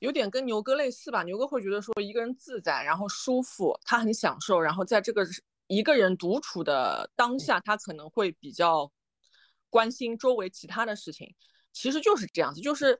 [0.00, 1.22] 有点跟牛哥类似吧？
[1.22, 5.26] 牛哥会觉得说一个人自在，然后舒服，他很享受，然后在这个
[5.66, 8.90] 一个人独处的当下，他可能会比较
[9.70, 11.34] 关心周围其他的事情。
[11.72, 12.98] 其实就是这样子，就是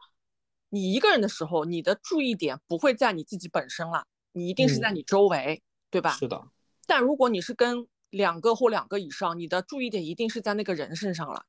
[0.71, 6.11] 你一个人的时候，你的注意点不会在你自己本身了，你一定是在你周围，对吧？
[6.13, 6.49] 是的。
[6.87, 11.47] 但如果你是跟两个或两个以上，你的注意点一定是在那个人身上了，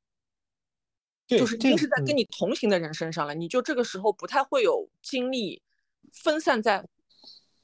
[1.25, 5.63] 就是一定是在跟你同行的人身上了，你就这个时候不太会有精力
[6.13, 6.87] 分散在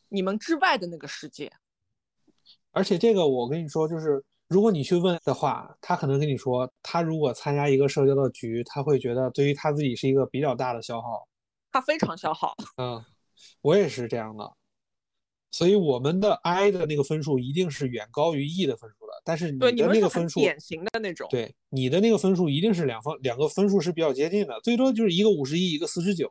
[0.10, 1.54] 你们之外的那个世界。
[2.72, 4.24] 而且这个我跟你说，就是。
[4.48, 11.26] 如果你去问的话，他可能跟你说，他如果参加一个社交的局，他会觉得对于他自己是一个比较大的消耗，
[11.72, 12.54] 他非常消耗。
[12.76, 13.02] 嗯，
[13.62, 14.52] 我也是这样的，
[15.52, 19.14] 所以我们的 I 的那个分数一定是远高于 E 的分数的。
[19.24, 26.28] 但是你的那个分数，典型的那种，对你的那个分数一定是两方两个分数是比较接近的，最多就是一个五十一，一个四十九，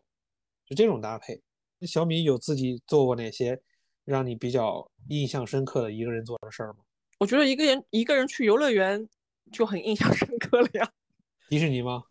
[0.67, 1.41] 就这种搭配。
[1.79, 3.63] 那小米有自己做过哪些
[4.11, 6.81] 让你比较印象深刻的一个人做的事儿吗？
[7.19, 9.09] 我觉得一个人一个人去游乐园
[9.53, 10.91] 就很印象深刻了呀。
[11.49, 12.03] 迪士尼吗？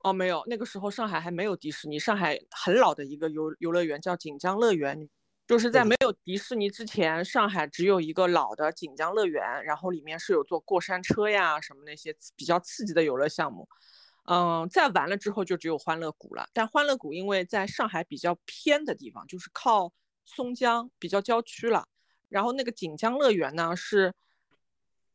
[0.00, 1.98] 哦，没有，那个时候上海还没有迪士尼。
[1.98, 5.08] 上海很老的一个游游乐园叫锦江乐园，
[5.46, 13.68] 就是在没有迪士尼之前，上海只有一个老的锦江乐园，然后里面是有坐过山车呀什么那些比较刺激的游乐项目。
[14.26, 16.48] 嗯，再完了之后就只有欢乐谷了。
[16.52, 19.92] 但欢乐谷因为在上海比较偏的地方，就是靠
[20.24, 21.86] 松江比较郊区了。
[22.28, 24.12] 然后那个锦江乐园呢是，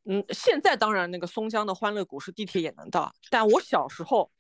[0.05, 4.31] 嗯，现在当然那个松江的欢乐谷是地铁也能到，但我小时候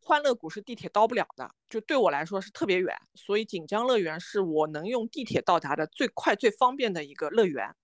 [0.00, 7.74] 欢乐谷是地铁到不了的，就对我来说是特别远，所以锦江乐园是我能用地铁到达的最快最方便的一个乐园。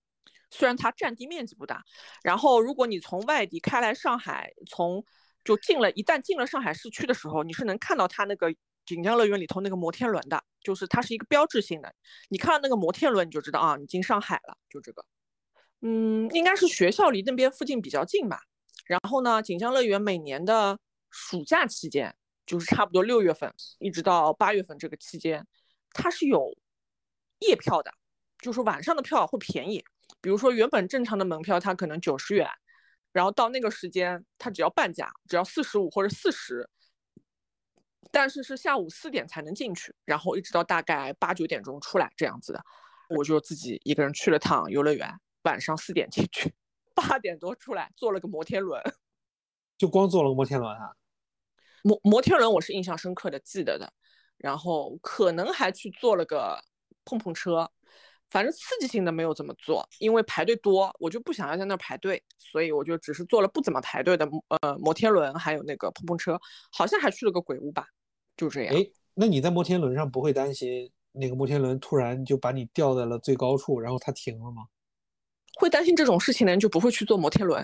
[0.49, 1.83] 虽然它占地面积不大，
[2.23, 5.03] 然后如果你从外地开来上海，从
[5.43, 8.55] 就进了，一旦进了上海市区的时候，你是能看到它那个
[8.89, 11.93] 锦江乐园里头那个摩天轮的，就是它是一个标志性的。
[12.29, 15.05] 你看到那个摩天轮，你就知道啊，你进上海了，就这个。
[15.81, 18.41] 嗯，应该是学校离那边附近比较近吧。
[18.87, 20.75] 然后呢，锦江乐园每年的
[21.11, 22.15] 暑假期间，
[22.47, 25.45] 就是差不多六月份一直到八月份这个期间，
[25.93, 26.51] 它是有
[27.41, 27.93] 夜票的，
[28.41, 29.85] 就是晚上的票会便宜。
[30.19, 32.49] 比如说原本正常的门票它可能九十元，
[33.11, 36.67] 然后到那个时间它只要半价，只要四十五或者四十，
[38.11, 42.61] 但是是下午四点才能进去，然后一直到大概八九点钟出来这样子的。
[43.09, 45.11] 我就自己一个人去了趟游乐园。
[45.43, 46.53] 晚上四点进去，
[46.93, 48.83] 八点多出来，坐了个摩天轮，
[49.77, 50.91] 就光坐了个摩天轮啊？
[51.81, 53.91] 摩摩天轮我是印象深刻的，记得的。
[54.37, 56.61] 然后可能还去坐了个
[57.05, 57.71] 碰碰车，
[58.29, 64.29] 反正刺激性的没有怎么坐，因为排队多，我就不想要在那儿排队，所以我就只是坐了不怎么排队的
[64.61, 66.37] 呃摩天轮，还有那个碰碰车，
[66.69, 67.87] 好像还去了个鬼屋吧，
[68.39, 68.73] 就这样。
[68.73, 74.67] 哎，那你在摩天轮上不会担心那个摩天轮突然就把你吊在了最高处，然后它停了吗？
[75.59, 77.61] 会担心这种事情的人就不会去坐摩天轮。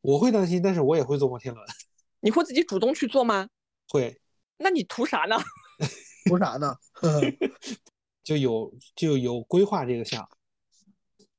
[0.00, 1.64] 我会担心，但是我也会坐摩天轮。
[2.18, 3.48] 你会自己主动去做吗？
[3.88, 4.20] 会。
[4.58, 5.36] 那你图啥呢？
[6.26, 6.76] 图啥呢？
[8.24, 10.28] 就有就有规划这个项。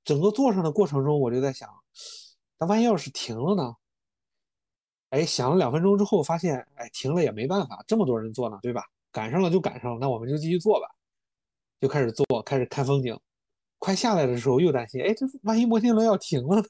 [0.06, 1.70] 整个坐上的过程中，我就在想，
[2.58, 3.76] 那万一要是停了呢？
[5.10, 8.84] 哎，想了两分钟之后，发现哎停了也没办法，这么多人坐呢，对吧？
[9.12, 10.88] 赶上了就赶上了，那我们就继续坐吧。
[11.82, 13.18] 就开始坐，开始看风景。
[13.80, 16.64] 快下来的时候又担心，哎，这万一摩天轮要停了呢？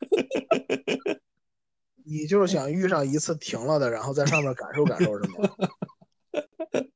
[2.04, 5.48] 你就是想遇上一次停了的，然后在上面感受感受，是吗？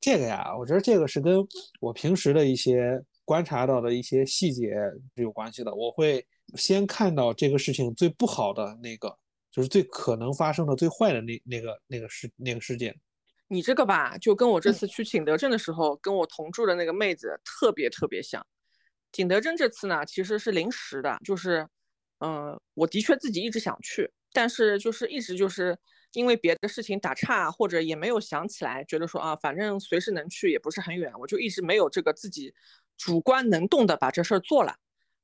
[0.00, 1.38] 这个呀，我觉得这个是跟
[1.80, 4.74] 我平时的一些观察到的一些细节
[5.14, 5.72] 是有关系的。
[5.72, 9.16] 我会先看到这个事情最不好的那个，
[9.52, 12.98] 就是最可能发生的最坏的那那个那个事那个事件。
[13.48, 18.44] 你这个吧，就跟我这次去景德镇的时候，跟我同住的那个妹子特别特别像。
[19.12, 21.68] 景德镇这次呢，其实是临时的，就是，
[22.20, 25.76] 嗯，我的确自己一直想去，但是就是一直就是
[26.14, 32.54] 因为别的事情打岔，或者也没有想起来，觉得说啊，反正随时能去，也不是很远，我就一直没有这个自己
[32.96, 34.74] 主观能动的把这事儿做了。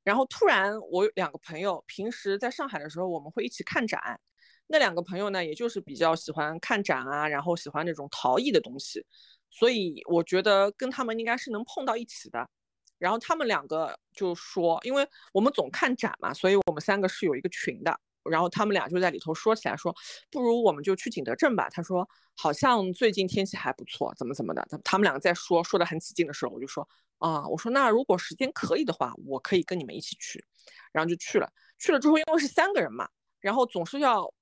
[0.09, 4.19] 然后突然，我有两个朋友，平时在上海的时候我们会一起看展，
[4.65, 9.05] 那两个朋友呢，也就是比较喜欢看展啊，然后喜欢那种陶艺的东西，
[9.51, 12.49] 所以我觉得跟他们应该是能碰到一起的。
[12.97, 17.99] 然后他们两个就说，因为我们总看展嘛，所以我们三个是有一个群的。
[18.23, 19.95] 然后他们俩就在里头说起来，说
[20.31, 21.69] 不如我们就去景德镇吧。
[21.69, 24.67] 他说好像最近天气还不错，怎么怎么的。
[24.83, 26.87] 他们两个在说说的很起劲的时候，我就说
[27.19, 30.43] 啊，我说那如果时间可以的话，我可以跟你们一起去。
[30.91, 31.51] 然后就去了。
[31.77, 33.07] 去了之后，因为是三个人嘛，
[33.39, 34.33] 然后总是要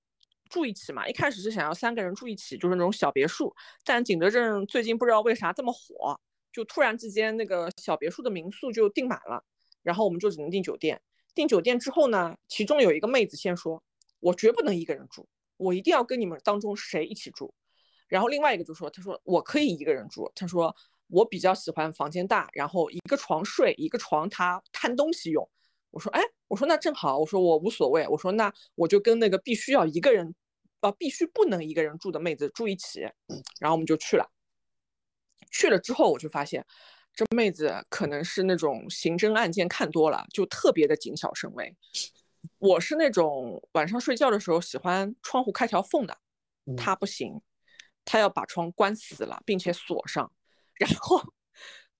[0.50, 1.08] 住一起嘛。
[1.08, 3.54] 一开始是想要三个人住一起，就是那种小别墅。
[3.84, 6.20] 但景德镇最近不知道为啥这么火。
[6.54, 9.44] 就突然之间，那个小别墅的民宿就订满了，
[9.84, 11.00] 然后我们就只能订酒店。
[11.38, 13.84] 订酒店之后呢，其中有一个妹子先说
[14.20, 17.54] ：“我绝不能一个人住，我一定要跟你们当中谁一起住。”
[18.10, 20.76] 然后另外一个就说：“他说我可以一个人住，他说
[21.10, 25.48] 我比较喜欢房间大，然后一个床睡，一个床他摊东西用。”
[25.92, 30.34] 我说：“哎，我说那正好，我说我无所谓，我说那我就跟那个必须要一个人，
[30.80, 33.02] 啊，必须不能一个人住的妹子住一起。”
[33.62, 34.28] 然后我们就去了。
[35.52, 36.66] 去了之后，我就发现
[37.18, 41.76] 这妹子可能是那种刑侦案件看多了，就特别的谨小慎微。
[42.59, 46.15] 我是那种晚上睡觉的时候喜欢窗户开条缝的，
[46.78, 47.41] 她不行，
[48.05, 50.32] 她要把窗关死了，并且锁上，
[50.76, 51.20] 然后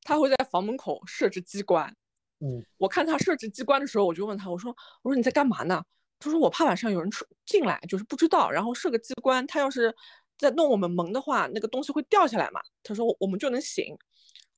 [0.04, 1.92] 她会在房门口设置机关。
[2.40, 5.84] 嗯，我看她设置机关的时候，我就问她，我说：“我说你在干嘛呢？”
[6.20, 9.96] 她说：“我怕晚上有人出进来，就是不知道，然后设个机关，她要是……”
[10.38, 12.62] 在弄我们门的话，那个东西会掉下来嘛？
[12.84, 13.98] 他说我们就能醒。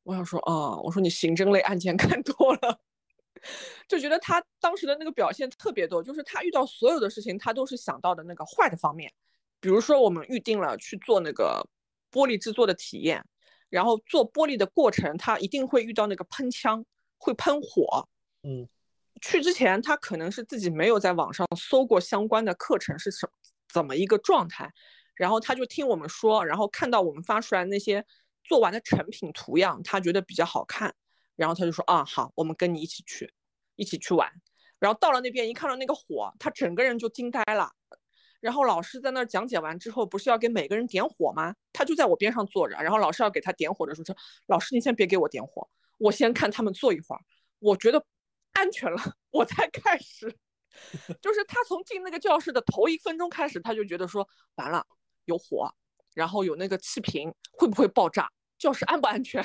[0.10, 2.80] 我想说啊，我说你刑侦类案件 看多了，
[3.88, 9.14] 就觉得他当时的那个表现特别多，就是他遇到所有的事情，他都是想到的那个坏的方面。
[9.60, 11.64] 比如说我们预定了去做那个
[12.12, 13.24] 玻璃制作的体验，
[13.70, 16.84] 然后做玻璃的过程，他一定会遇到那个喷枪，
[17.20, 18.10] 会喷火。
[18.42, 18.68] 嗯，
[19.22, 23.30] 去之前他可能是自己没有在网上搜过相关的课程是什
[23.72, 24.74] 怎么一个状态。
[25.14, 28.04] 然后他就听我们说，然后看到我们发出来那些
[28.50, 30.94] 做完的成品图样，他觉得比较好看，
[31.36, 33.32] 然后他就说啊好，我们跟你一起去，
[33.76, 34.30] 一起去玩。
[34.80, 37.72] 然后到了那边一看到那个火，他整个人就惊呆了。
[38.40, 41.54] 然后老师在那儿讲解完之后，不是要给每个人点火吗？
[41.72, 44.16] 他就在我边上坐着，然后老师要给他点火的时候说
[44.48, 47.22] ：“老师，你先别给我点火，我先看他们坐一会儿，
[47.60, 48.04] 我觉得
[48.54, 49.00] 安全了，
[49.32, 50.34] 我才开始。”
[51.22, 54.26] 就是他从进那个教室的头一分钟开始，他就觉得说
[54.56, 54.86] 完了
[55.26, 55.70] 有火，
[56.14, 59.42] 然后有那个气瓶会不会爆炸，教室安不安全？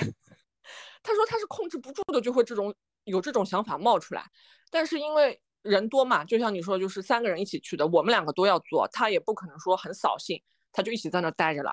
[1.02, 4.26] 他说他是控制不住的，就会这种有这种想法冒出来，
[4.70, 5.40] 但是因为。
[5.64, 10.38] 人多嘛，就像你说，就是三个人一起去的，我们两个都要做，他也不可能说很扫兴，
[10.70, 11.72] 他就一起在那待着了。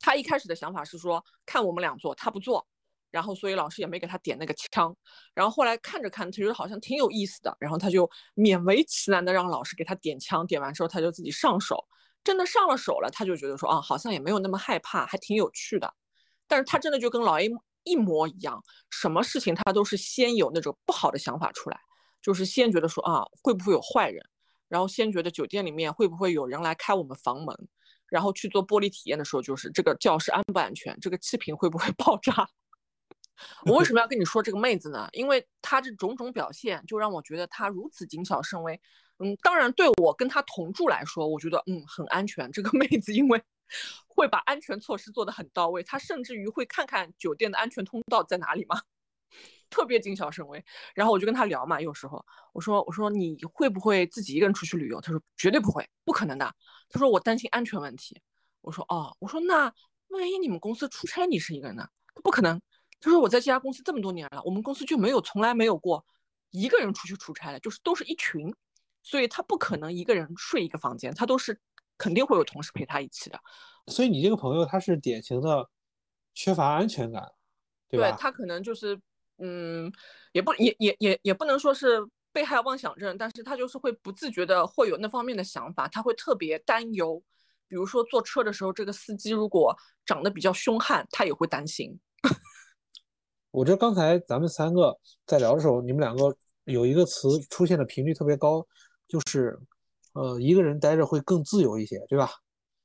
[0.00, 2.66] 他一开始的想法是说，看我们俩做，他不做，
[3.10, 4.96] 然后所以老师也没给他点那个枪。
[5.34, 11.86] 然后后来看着看，他觉得好像挺有意思的，然后他就勉为其难的让老师给他点枪，点完之后他就自己上手，
[12.24, 15.92] 真的上了手了，他就觉得说，啊，好像也没有那么害怕，还挺有趣的。
[16.46, 17.50] 但是他真的就跟老 A
[17.84, 21.78] 一模一样，什么事情他都是先有那种不好的想法出来。
[22.20, 24.24] 就是先觉得说啊，会不会有坏人？
[24.68, 27.54] 然后先觉得酒店里面会不会有人来开我们房门？
[28.08, 30.96] 然后去做玻璃体验的时候，就是这个教室安不安全？
[31.00, 32.46] 这个气瓶会不会 爆炸？
[33.66, 35.08] 我为什么要跟你说这个妹子呢？
[35.12, 38.80] 因为她这种种表现，就让我觉得她如此谨小慎微。
[39.18, 42.52] 嗯，当然对我跟她同住来说，我觉得嗯很安全。
[42.52, 43.42] 这个 妹子因为
[44.06, 48.80] 会把安全措施做得很到位，他甚至于会看看酒店的安全通道在哪里吗？
[49.70, 50.62] 特别谨小慎微，
[50.94, 55.00] 然后我就跟他聊嘛，有时候我说我说你会不会自己一个人出去旅游？
[55.00, 56.54] 他说绝对不会，不可能的。
[56.90, 58.20] 他说我担心安全问题。
[58.60, 59.72] 我说哦，我说那
[60.08, 61.88] 万一你们公司出差你是一个人呢？
[62.14, 62.60] 他不可能。
[63.00, 66.04] 他说我在这家公司这么多年了，我们公司就没有从来没有过
[66.50, 68.54] 一个人出去出差的，就是都是一群，
[69.02, 71.58] 所以他不可能一个人睡一个房间，他都是
[72.02, 73.38] 肯定会有同事陪他一起的。
[73.86, 75.68] 所以你这个朋友他是典型的
[76.34, 77.22] 缺乏安全感，
[77.88, 78.10] 对吧？
[78.10, 79.00] 对他可能就是。
[79.38, 79.90] 嗯，
[80.32, 81.98] 也不也也也也不能说是
[82.32, 87.20] 被害妄想症，但是他就是会不自觉的会有那方面的想法，他会特别担忧。
[87.66, 89.76] 比如说坐车的时候，这个司机如果
[90.06, 91.98] 长得比较凶悍，他也会担心。
[93.50, 94.96] 我觉得刚才咱们三个
[95.26, 98.64] 在聊的时候，你们两个有一个词出现的频率特别高，
[99.08, 99.58] 就是
[100.12, 102.30] 呃一个人待着会更自由一些，对吧？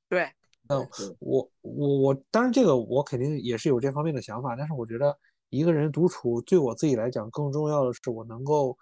[0.09, 0.30] 对。
[0.69, 0.78] 那
[1.19, 5.17] 我我我当然这个我肯定也是有这方面的想法，但是我觉得。
[5.49, 8.78] 一个人独处，对我自己来讲，更重要的是我能够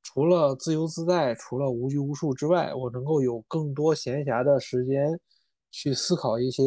[0.00, 5.18] 除了自由自在、除了无拘无束之外，我能够有更多闲暇的时间
[5.72, 6.62] 去思考一些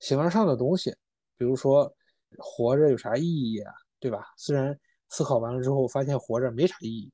[0.00, 0.90] 形而上的东西，
[1.36, 1.94] 比如说
[2.36, 4.26] 活着有啥意义啊，对吧？
[4.36, 4.76] 虽然
[5.08, 7.12] 思考完了之后发现活着没啥意义，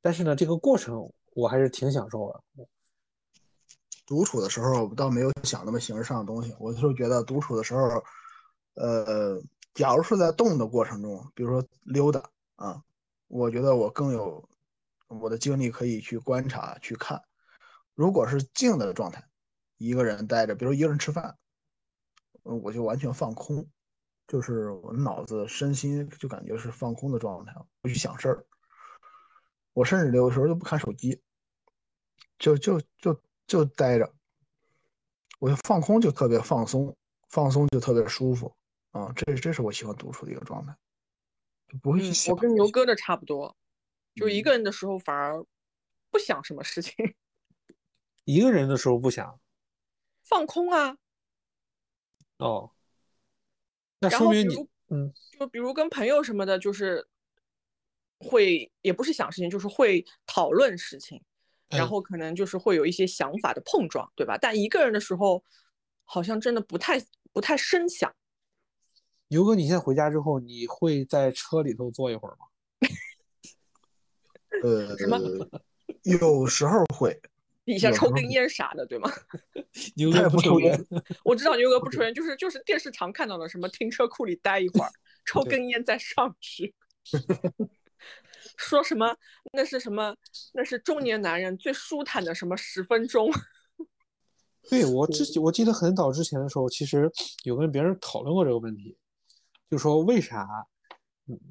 [0.00, 2.66] 但是呢，这个过程我还是挺享受的。
[4.06, 8.04] 独处的时候倒没有想那么形式上的东西，我就觉得独处的时候，
[8.74, 9.42] 呃。
[9.74, 12.84] 假如是在动的过程中，比如说溜达啊，
[13.28, 14.46] 我觉得我更有
[15.08, 17.22] 我的精力可以去观察去看。
[17.94, 19.26] 如果是静的状态，
[19.78, 21.38] 一个人待着，比如一个人吃饭，
[22.42, 23.66] 我就完全放空，
[24.28, 28.44] 就是我脑子身心就感觉是放空的状态，不去想事儿。
[29.72, 31.20] 我甚至有的时候都不看手机，
[32.38, 34.14] 就就就就待着，
[35.38, 36.96] 我就放空，就特别放松，
[37.28, 38.54] 放松就特别舒服。
[38.90, 40.76] 啊，这这是我喜欢独处的一个状态，
[41.68, 42.34] 就不会去想。
[42.34, 43.56] 我跟牛哥的差不多，
[44.14, 45.42] 就一个人的时候反而
[46.10, 46.94] 不想什么事情。
[48.24, 49.40] 一个人的时候不想
[50.22, 50.98] 放空啊。
[52.36, 52.72] 哦，
[53.98, 54.54] 那说明你
[54.88, 57.08] 嗯，就比如跟朋友什么的，就是
[58.22, 61.20] 会也不是想事情，就是会讨论事情，
[61.68, 64.38] 然后可能就是会有一些想法的碰撞，对吧？
[64.40, 65.44] 但一个人的时候，
[66.04, 67.02] 好像真的不太
[67.32, 68.14] 不太深想。
[69.28, 72.46] 牛哥，你现在回家之后，你会在车里头坐一会儿吗？
[74.62, 75.18] 呃，什么？
[76.02, 77.18] 有时候会，
[77.64, 79.10] 底下抽根烟啥的，对吗？
[79.96, 80.78] 牛哥不抽烟，
[81.24, 84.90] 我知道牛哥不抽烟，就是就是电视常看到的，什么停车库里待一会儿，
[85.24, 86.74] 抽根烟再上去。
[88.56, 89.14] 说什么？
[89.52, 90.14] 那是什么？
[90.54, 93.30] 那是中年男人最舒坦的什么十分钟？
[94.70, 97.10] 对我之我记得很早之前的时候，其实
[97.44, 98.96] 有跟别人讨论过这个问题。
[99.70, 100.46] 就说为啥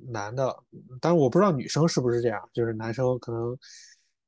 [0.09, 0.55] 男的，
[1.01, 3.57] 但是我不知道女生是不是这样，就是男生可能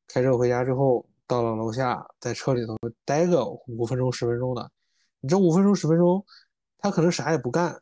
[0.08, 4.72] 开车回家之后，到了楼下，在车里头待个五分钟十分钟的，
[5.20, 6.26] 你这五分钟十分钟，
[6.80, 7.80] 他可能啥也不干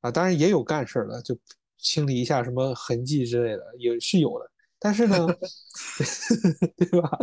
[0.00, 1.36] 啊，当然也有干事的，就
[1.80, 4.50] 清理一下什么痕迹之类的，也是有的。
[4.78, 5.26] 但是呢，
[6.76, 7.18] 对吧？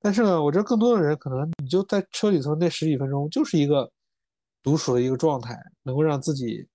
[0.00, 3.90] 但是呢，我觉得更多的人可能你就在车里头那十几分钟，就是一个
[4.62, 6.66] 独处的一个状态，能够让自己。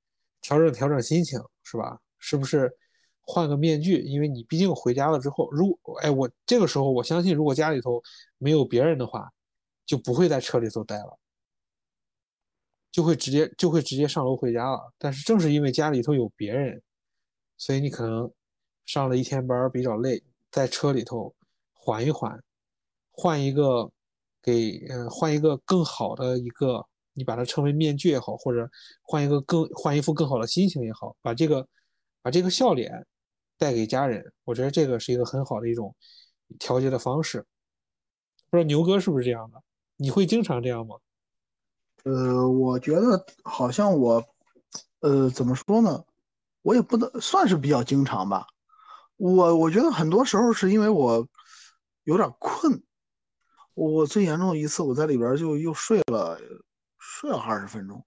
[0.41, 1.99] 调整调整心情是吧？
[2.17, 2.71] 是不是
[3.19, 3.99] 换个面具？
[3.99, 8.01] 因为你毕竟回家了之后，如果哎，我这个时候我相信，如果家里头
[8.37, 9.29] 没有别人的话，
[9.85, 11.19] 就不会在车里头待了，
[12.89, 14.79] 就会直接就会直接上楼回家了。
[14.97, 16.81] 但是正是因为家里头有别人，
[17.59, 18.31] 所以你可能
[18.85, 21.35] 上了一天班比较累，在车里头
[21.73, 22.41] 缓一缓，
[23.11, 23.91] 换一个
[24.41, 26.83] 给呃换一个更好的一个，
[27.13, 28.67] 你把它称为面具也好，或者
[29.03, 31.67] 换一个更换一副更好的心情也好，把这个
[32.21, 33.05] 把这个笑脸
[33.57, 35.93] 带给家人，我觉得这个是一个很好的一种
[36.57, 37.45] 调节的方式。
[38.49, 39.61] 不知道牛哥是不是这样的？
[39.97, 40.95] 你会经常这样吗？
[42.05, 44.23] 呃，我觉得好像我，
[45.01, 46.05] 呃，怎么说呢？
[46.61, 48.47] 我也不能算是比较经常吧。
[49.17, 51.27] 我我觉得很多时候是因为我
[52.03, 52.83] 有点困。
[53.73, 56.37] 我最严重的一次，我在里边就又睡了，
[56.97, 58.05] 睡了二十分钟，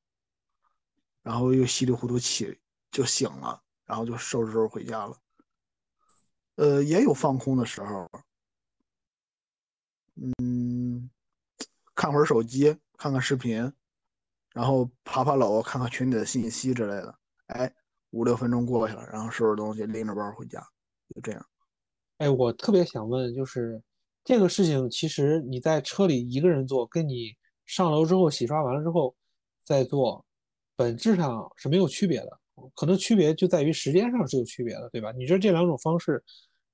[1.22, 5.16] 然后又稀里糊涂起就醒了，然后就收拾收拾回家了。
[6.56, 8.10] 呃，也有放空的时候。
[10.14, 11.08] 嗯，
[11.94, 13.72] 看会儿手机，看看视频，
[14.52, 17.18] 然后爬爬楼，看看群里的信息之类的。
[17.46, 17.74] 哎，
[18.12, 20.58] 五六分钟过去了，然后收拾东西，拎着包回家，
[21.14, 21.46] 就这样。
[22.16, 23.82] 哎，我特别想问，就是
[24.24, 27.36] 这个事情，其实你在车里一个人做，跟你
[27.66, 29.14] 上楼之后洗刷完了之后
[29.62, 30.24] 再做，
[30.76, 32.38] 本质上是没有区别的。
[32.74, 35.10] 可能区别就在于时间上是有区别的，对吧？
[35.12, 36.22] 你觉得这两种方式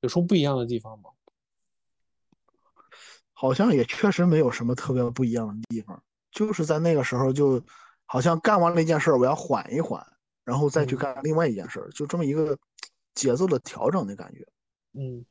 [0.00, 1.08] 有什么不一样的地方吗？
[3.32, 7.62] 好像也确实没有什么特别不一样的地方，就是在那个时候，就
[8.04, 10.04] 好像干完了一件事，我要缓一缓，
[10.48, 12.58] 然后再去干另外一件事儿，就这么一个
[13.14, 14.46] 节奏的调整的感觉。
[14.94, 15.22] 嗯，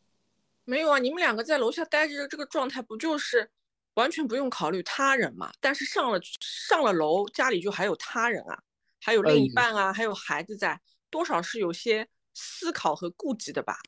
[0.63, 3.49] 没有啊，你们两个在楼下待着的这个状态，不就是
[3.95, 5.51] 完全不用考虑他人嘛？
[5.59, 8.61] 但是上了上了楼，家里就还有他人啊，
[9.01, 13.79] 还有另一半啊，还有孩子在，多少是有些思考和顾忌的吧？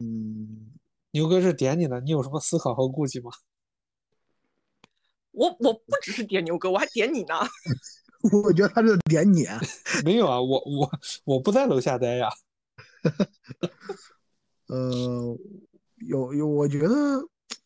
[0.00, 0.72] 嗯。
[1.10, 3.30] 牛哥是点你的，你有什么思考和顾忌吗？
[5.32, 7.34] 我我不只是点牛哥，我还点你呢。
[8.44, 9.46] 我觉得他是点你。
[10.04, 10.90] 没有啊，我我
[11.24, 12.28] 我不在楼下待呀。
[14.68, 15.36] 呃，
[16.06, 16.94] 有有，我觉得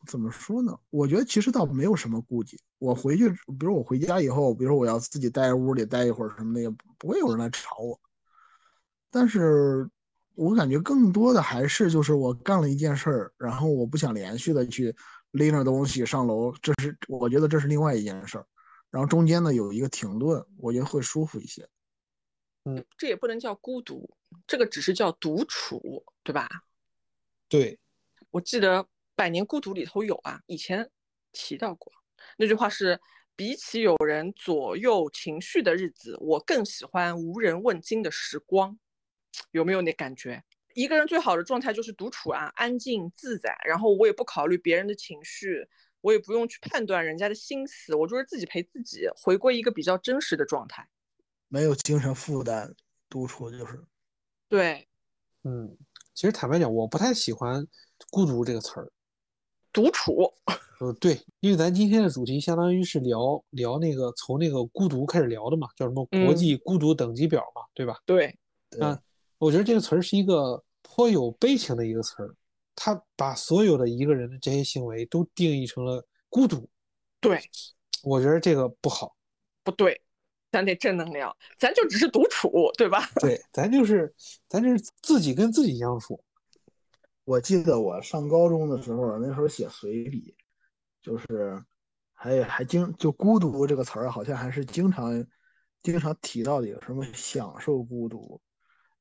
[0.07, 0.79] 怎么说呢？
[0.91, 2.59] 我觉得其实倒没有什么顾忌。
[2.79, 8.01] 我回去，比如我回家以后，比如说我要自己待在屋里待一会儿什么的，也不会有人来吵我。
[9.11, 9.89] 但是。
[10.35, 14.97] 我感觉更多的还是就是我干了一件事儿，然后我不想连续的去
[15.33, 18.47] 拎着东西上楼，这是我觉得这是另外一件事儿，
[18.93, 21.69] 然后中间呢有一个停顿，我觉得会舒服一些。
[22.65, 24.09] 嗯，这也不能叫孤独，
[24.47, 26.49] 这个只是叫独处，对吧？
[27.49, 27.81] 对，
[28.31, 28.85] 我记得
[29.17, 30.89] 《百年孤独》里头有啊，以前
[31.33, 31.93] 提到过
[32.37, 33.01] 那句话是：
[33.35, 38.79] 比起有人左右情绪的日子，我更喜欢无人问津的时光。
[39.53, 40.45] 有没有那感觉？
[40.75, 45.67] 一个人最好的状态就是独处啊，安静自在，然后我也不考虑别人的情绪，
[46.03, 50.87] 我也不用去判断人家的心思，我就是自己陪自己，回归一个比较真实的状态，
[51.49, 52.75] 没有精神负担，
[53.09, 53.83] 独处就是。
[54.49, 54.87] 对，
[55.45, 55.75] 嗯，
[56.13, 57.67] 其实坦白讲，我不太喜欢
[58.11, 58.93] “孤独”这个词儿。
[59.73, 60.31] 独处，
[60.81, 67.97] 呃，对，因为咱今天的主题相当于是聊聊那个从那个孤独开始聊的嘛，叫什么国际孤独等级表嘛，对吧？
[68.05, 68.37] 对，
[68.81, 69.01] 啊。
[69.39, 72.35] 我觉得这个词儿是一个颇有悲情的一个词儿，
[72.75, 76.69] 他把所有的一个人的这些行为都定义成了孤独。
[77.21, 77.41] 对，
[78.03, 79.15] 我觉得这个不好，
[79.63, 80.01] 不对，
[80.51, 83.09] 咱得正能量，咱就只是独处，对吧？
[83.21, 84.13] 对，咱就是
[84.49, 86.23] 咱就是自己跟自己相处。
[87.25, 90.35] 我记得我上高中的时候，那时候写随笔，
[91.01, 91.63] 就是
[92.13, 95.25] 还还经就孤独这个词儿，好像还是经常
[95.83, 98.41] 经常提到的，有什么享受孤独。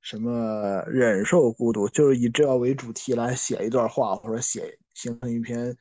[0.01, 5.77] 什么忍受孤独，就是以这为主题来写一段话，或者写形成一篇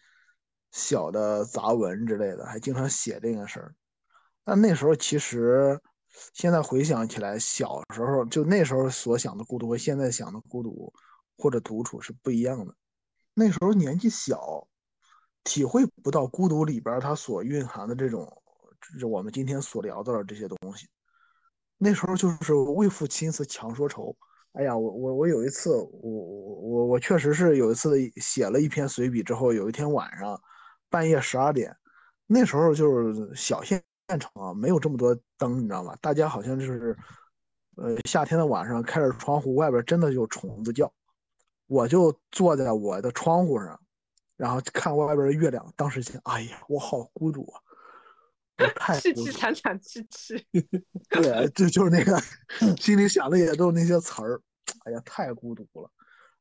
[0.72, 3.74] 小的杂文之类的，还经常写这个事儿。
[4.44, 5.80] 但那时候其实，
[6.34, 10.92] 现在回想起来，小时候就那时候所想的孤独和现在想的孤独
[11.38, 12.74] 或者独处是不一样的。
[13.32, 14.68] 那时候年纪小，
[15.44, 18.30] 体会不到孤独里边它所蕴含的这种，
[18.92, 20.86] 就是我们今天所聊到的这些东西。
[21.82, 24.14] 那时候就是为赋新词强说愁。
[24.52, 30.38] 哎呀，我我我有一次，我我我我确实是有一次写了一篇随笔之后，有一天晚上
[30.90, 31.74] 半夜十二点，
[32.26, 35.96] 那时候就是小县城啊，没有这么多灯，你知道吗？
[36.02, 36.94] 大家好像就是，
[37.76, 40.92] 呃，夏天的晚上开着窗户，外边真的有虫子叫。
[41.66, 43.80] 我就坐在我的窗户上，
[44.36, 47.62] 然后看外边的月亮，当时想，哎呀，我好孤独啊。
[48.68, 50.46] 凄凄惨惨戚戚，
[51.10, 52.20] 对，就就是那个
[52.78, 54.40] 心里想的也都是那些词儿，
[54.84, 55.90] 哎呀，太孤独了。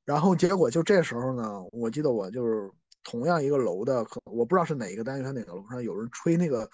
[0.05, 2.69] 然后结果就这时候呢，我记得我就是
[3.03, 6.69] 同样一个楼的，可我不知道是哪个单元哪个楼上有人吹那个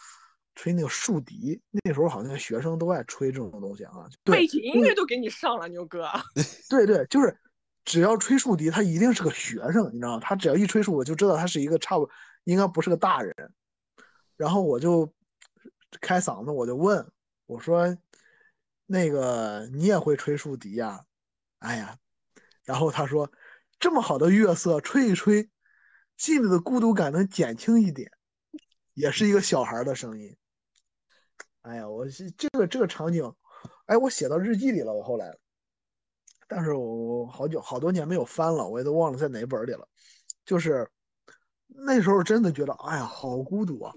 [0.55, 4.07] 吹那个竖笛，那时候好像学生都爱吹这种东西啊。
[4.23, 6.07] 背景音乐都给你上了，牛哥。
[6.69, 7.37] 对对，就是
[7.83, 10.19] 只要吹竖笛，他一定是个学生，你知道吗？
[10.21, 12.09] 他只要一吹竖，我就知道他是一个差不
[12.45, 13.35] 应该不是个大人。
[14.37, 15.13] 然后我就
[16.01, 17.11] 开嗓子，我就问
[17.45, 17.97] 我说
[18.85, 21.05] ：“那个你也会吹竖笛呀？”
[21.59, 21.97] 哎呀，
[22.63, 23.31] 然后他说
[23.79, 25.49] ：“这么好的月色，吹一吹，
[26.17, 28.11] 心里的孤独感能减轻一点。”
[28.93, 30.37] 也是一个小孩的声音。
[31.63, 33.33] 哎呀，我这个这个场景，
[33.87, 34.93] 哎，我写到日记里了。
[34.93, 35.37] 我后来，
[36.47, 39.85] 但是我好久好多年没有翻了，我也都忘了在哪本里了。
[40.45, 40.89] 就是
[41.67, 43.93] 那时候真的觉得，哎呀，好孤独啊。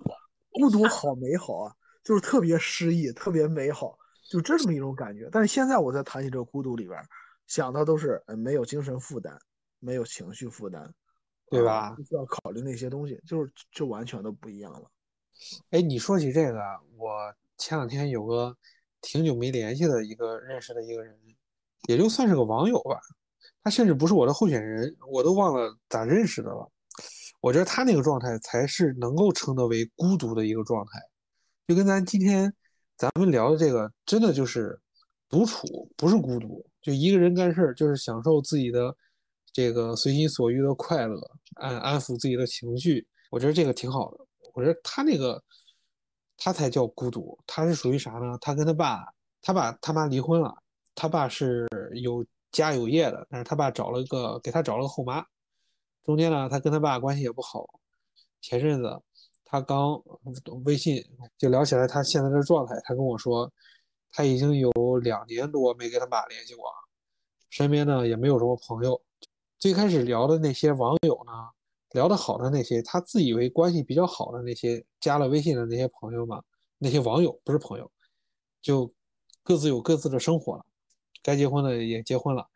[0.50, 1.76] 孤独好美好啊，
[2.08, 3.94] 就是特别诗意，特别美好，
[4.30, 5.28] 就这么一种感觉。
[5.30, 6.98] 但是现在我在谈起这个孤独里边，
[7.46, 9.38] 想的都是没有精神负担，
[9.78, 10.90] 没有情绪负担，
[11.50, 11.90] 对吧？
[11.90, 14.90] 不需要考虑那些东西，就是就完全都不一样了。
[15.68, 16.58] 哎，你说起这个，
[16.96, 18.56] 我前两天有个
[19.02, 21.14] 挺久没联系的一个认识的一个人，
[21.88, 22.98] 也就算是个网友吧，
[23.62, 26.66] 他甚至不是我的候选人，我都忘了咋认识的了。
[27.42, 31.02] 我觉得他那个状态才是能够称得为孤独的一个状态，
[31.68, 32.50] 就跟咱今天
[32.96, 34.80] 咱们聊的这个，真的就是
[35.28, 38.96] 独处，不是孤独，就一个人干事儿，就是享受自己的
[39.52, 41.20] 这个随心所欲的快乐，
[41.56, 43.06] 安安抚自己的情绪。
[43.30, 44.26] 我觉得这个挺好的。
[44.54, 45.44] 我觉得他那个，
[46.38, 47.38] 他才叫孤独。
[47.46, 48.38] 他是属于啥呢？
[48.40, 49.04] 他跟他爸，
[49.42, 50.56] 他爸他妈离婚了，
[50.94, 55.22] 他爸是有家有业的，但是他爸找了个给他找了个后妈。
[56.02, 57.78] 中间呢，他跟他爸关系也不好。
[58.40, 59.02] 前阵子
[59.50, 59.98] 他刚
[60.66, 61.02] 微信
[61.38, 63.50] 就聊起来他现在的状态，他跟我说，
[64.12, 64.70] 他已经有
[65.02, 66.64] 两年多没跟他爸联系过，
[67.48, 69.00] 身边呢也没有什么朋友。
[69.58, 71.32] 最开始聊的那些网友呢，
[71.92, 76.42] 聊得好的那些，他自以为关系比较好的那些加了微信的那些朋友嘛，
[76.76, 77.90] 那些网友不是朋友，
[78.60, 78.92] 就
[79.42, 80.66] 各自有各自的生活了，
[81.22, 82.46] 该结婚的也结婚了，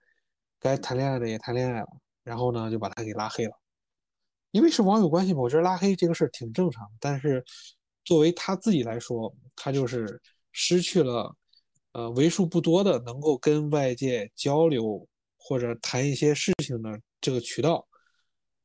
[0.61, 1.89] 该谈恋爱的也谈恋爱了。
[2.23, 3.53] 然后呢，就把他给拉黑了，
[4.53, 6.87] 因为是网友关系嘛，我觉得拉黑这个事儿挺正常。
[7.01, 7.45] 但是
[8.05, 10.21] 作为他自己来说，他就是
[10.53, 11.35] 失去了，
[11.93, 17.87] 呃，为数不多的能够跟外界交流或者谈一些事情的这个渠道。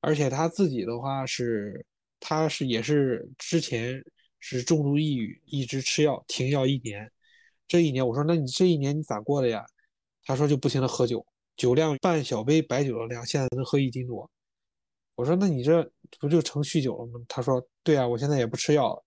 [0.01, 1.85] 而且他自己的话是，
[2.19, 4.03] 他是也是之前
[4.39, 7.11] 是重度抑郁，一直吃药停药一年。
[7.67, 9.65] 这一年，我说那你这一年你咋过的呀？
[10.23, 11.25] 他说就不停的喝酒。
[11.55, 14.29] 酒量半小杯白酒的量，现在能喝一斤多。
[15.17, 15.83] 我说，那你这
[16.19, 17.19] 不就成酗酒了吗？
[17.27, 19.03] 他说，对啊，我现在也不吃药了。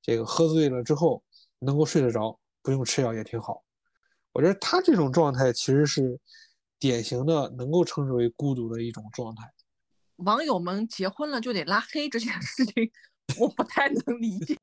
[0.00, 1.22] 这个喝醉了之后
[1.58, 3.62] 能够睡得着，不用吃药也挺好。
[4.32, 6.18] 我觉得他这种状态其实是
[6.78, 9.42] 典型的，能够称之为孤独的一种状态。
[10.16, 12.90] 网友们结婚了就得拉黑这件事情，
[13.38, 14.56] 我不太能理解。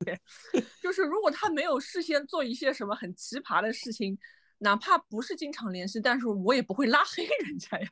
[0.82, 4.18] 就是如果他没有事先做一些什么很奇葩的事情。
[4.62, 7.88] 哪怕不是经常联系，但是我也不会拉黑人家呀。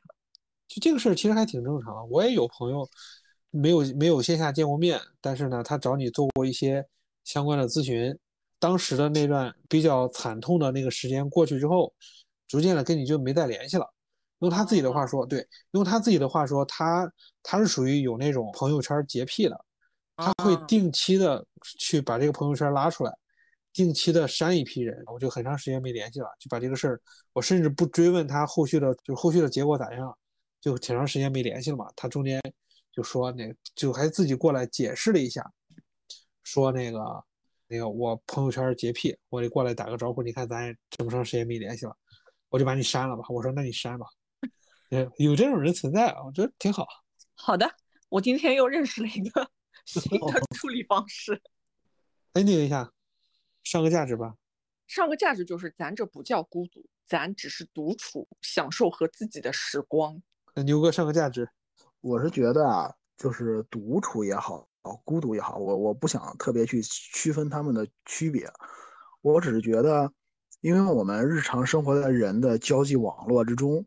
[0.69, 2.09] 就这个事儿其实还挺正常。
[2.09, 2.87] 我也有朋友
[3.49, 6.85] 没有没有线下见过面，但是呢，他找你做过一些
[7.25, 8.17] 相关的咨询。
[8.59, 11.93] 当时的那段比较惨痛的那个时间过去之后，
[12.47, 13.85] 逐渐的跟你就没再联系了。
[14.39, 17.11] 用他自己的话说，对，用他自己的话说，他
[17.41, 19.65] 他是属于有那种朋友圈洁癖的，
[20.17, 21.45] 他会定期的
[21.77, 23.11] 去把这个朋友圈拉出来。
[23.71, 27.01] 定期的删一批人，我就很长时间没联系了，就把这个事儿，
[27.33, 30.17] 我甚至不追问他后续的，就后续的结果咋样，
[30.59, 31.91] 就挺长时间没联系了嘛。
[31.95, 32.41] 他中间
[32.91, 35.51] 就说那，就还自己过来解释了一下，
[36.43, 37.23] 说那个
[37.67, 40.21] 那个我朋友圈洁癖，我得过来打个招呼。
[40.23, 41.95] 你看咱这么长时间没联系了，
[42.49, 43.23] 我就把你删了吧。
[43.29, 44.05] 我说那你删吧，
[45.17, 46.87] 有这种人存在啊，我觉得挺好。
[47.35, 47.69] 好的，
[48.09, 49.49] 我今天又认识了一个
[49.85, 51.41] 新的处理方式。
[52.33, 52.91] ending 一下。
[53.61, 54.35] 上个价值吧，
[54.87, 60.23] 上个价值就是咱这不叫孤独，咱只是独处，享受和自己的时光。
[60.55, 61.49] 那牛哥上个价值，
[62.01, 64.67] 我是觉得啊，就是独处也好，
[65.03, 68.51] 孤独也好，我我不想特别去区分他们的区别，
[69.21, 70.11] 我只是觉得，
[70.61, 73.85] 因为我们日常生活在人的交际网络之中，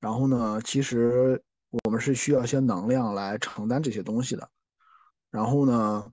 [0.00, 4.48] 然后呢，其实我们是需要一些能量来承担这些东西的，
[5.30, 6.10] 然后呢。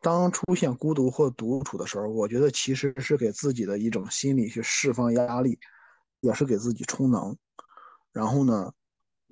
[0.00, 5.58] 当出现孤独或独处的时候，我觉得其实是给自己的一种心理去释放压力，
[6.20, 7.34] 也是给自己充能。
[8.12, 8.70] 然后呢，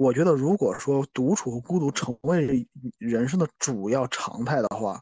[0.02, 2.66] 我觉得如果说独处和孤独成为
[2.98, 5.00] 人生的主要常态的话，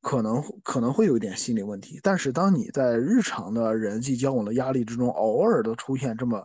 [0.00, 2.00] 可能可能会有一点心理问题。
[2.02, 6.44] 但是当你在日常的人际交往的压力之中，偶尔的出现这么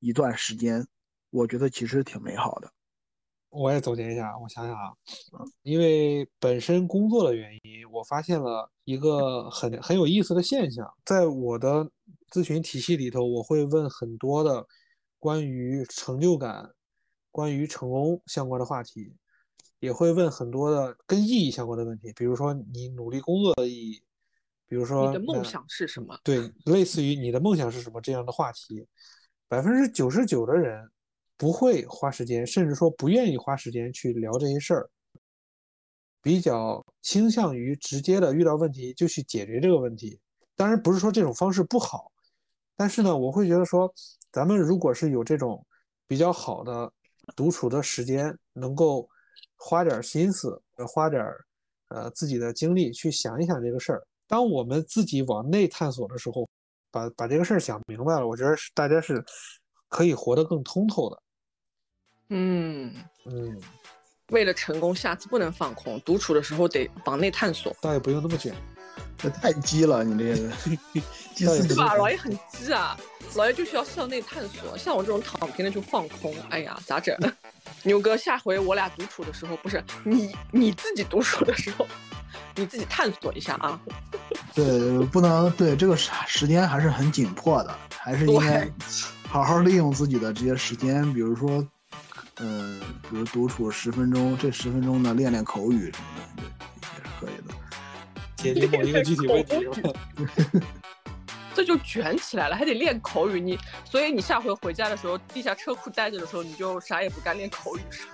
[0.00, 0.84] 一段时间，
[1.30, 2.68] 我觉得其实挺美好的。
[3.50, 4.90] 我也总结一下，我想想啊，
[5.62, 11.88] 因为本身工作的原因，我发现了一个很很有意思的现象，在我的
[12.32, 14.66] 咨询体系里头，我会问很多的
[15.20, 16.68] 关于成就感、
[17.34, 19.12] 关于成功相关的话题，
[19.80, 24.00] 也会问很多的跟意义相关的问题，比如说你努力工作的意义，
[24.68, 26.16] 比如说你的梦想是什么？
[26.22, 28.86] 对，类似于你的梦想是什么这样的话题，
[29.48, 30.88] 百分之九十九的人。
[31.36, 34.88] 不会花时间，甚至说不愿意花时间去聊这些事儿，
[36.22, 40.20] 比较倾向于直接的遇到问题就去解决这个问题。
[40.54, 42.12] 当然不是说这种方式不好，
[42.76, 43.92] 但是呢，我会觉得说，
[44.30, 45.66] 咱们如果是有这种
[46.06, 46.90] 比较好的
[47.34, 49.08] 独处的时间，能够
[49.56, 51.24] 花点心思，花点
[51.88, 54.06] 呃自己的精力去想一想这个事儿。
[54.26, 56.48] 当我们自己往内探索的时候，
[56.90, 59.24] 把把这个事儿想明白了，我觉得是大家是
[59.88, 61.22] 可以活得更通透的。
[62.30, 62.94] 嗯
[63.26, 63.60] 嗯，
[64.30, 67.76] 为了成功，下次不能放空，独处的时候得往内探索。
[67.82, 68.54] 倒也不用那么卷，
[69.16, 71.94] 这太鸡了，你这个 鸡吧？
[71.94, 72.96] 老爷很鸡啊，
[73.34, 74.76] 老爷就需要向内探索。
[74.76, 76.34] 像我这种躺平的就放空。
[76.50, 77.16] 哎呀，咋整？
[77.82, 81.86] 牛哥，下回我俩独处的时候，不是你你自己独处的时候，
[82.54, 83.80] 你自己探索一下啊。
[84.54, 88.70] 对，不能对这个时时间还是很紧迫的，还是应该
[89.28, 91.66] 好好利用自己的这些时间，比如说。
[92.40, 96.42] 嗯，比如独处十分钟，这十分钟呢练练口语什么的，
[96.82, 97.54] 也是可以的。
[98.44, 99.66] 解决某一个具体问题，
[101.54, 103.40] 这就卷起来了，还得练口语。
[103.40, 108.12] 你所以你下回回家的时候，地下车库待着的时候，你就啥也不干，练口语是吧？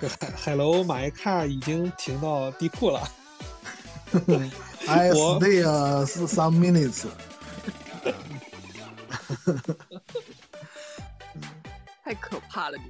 [0.20, 3.06] 海海楼买一卡已经停到地库了。
[4.88, 5.62] I stay
[6.26, 7.04] some minutes。
[12.02, 12.84] 太可怕了，你。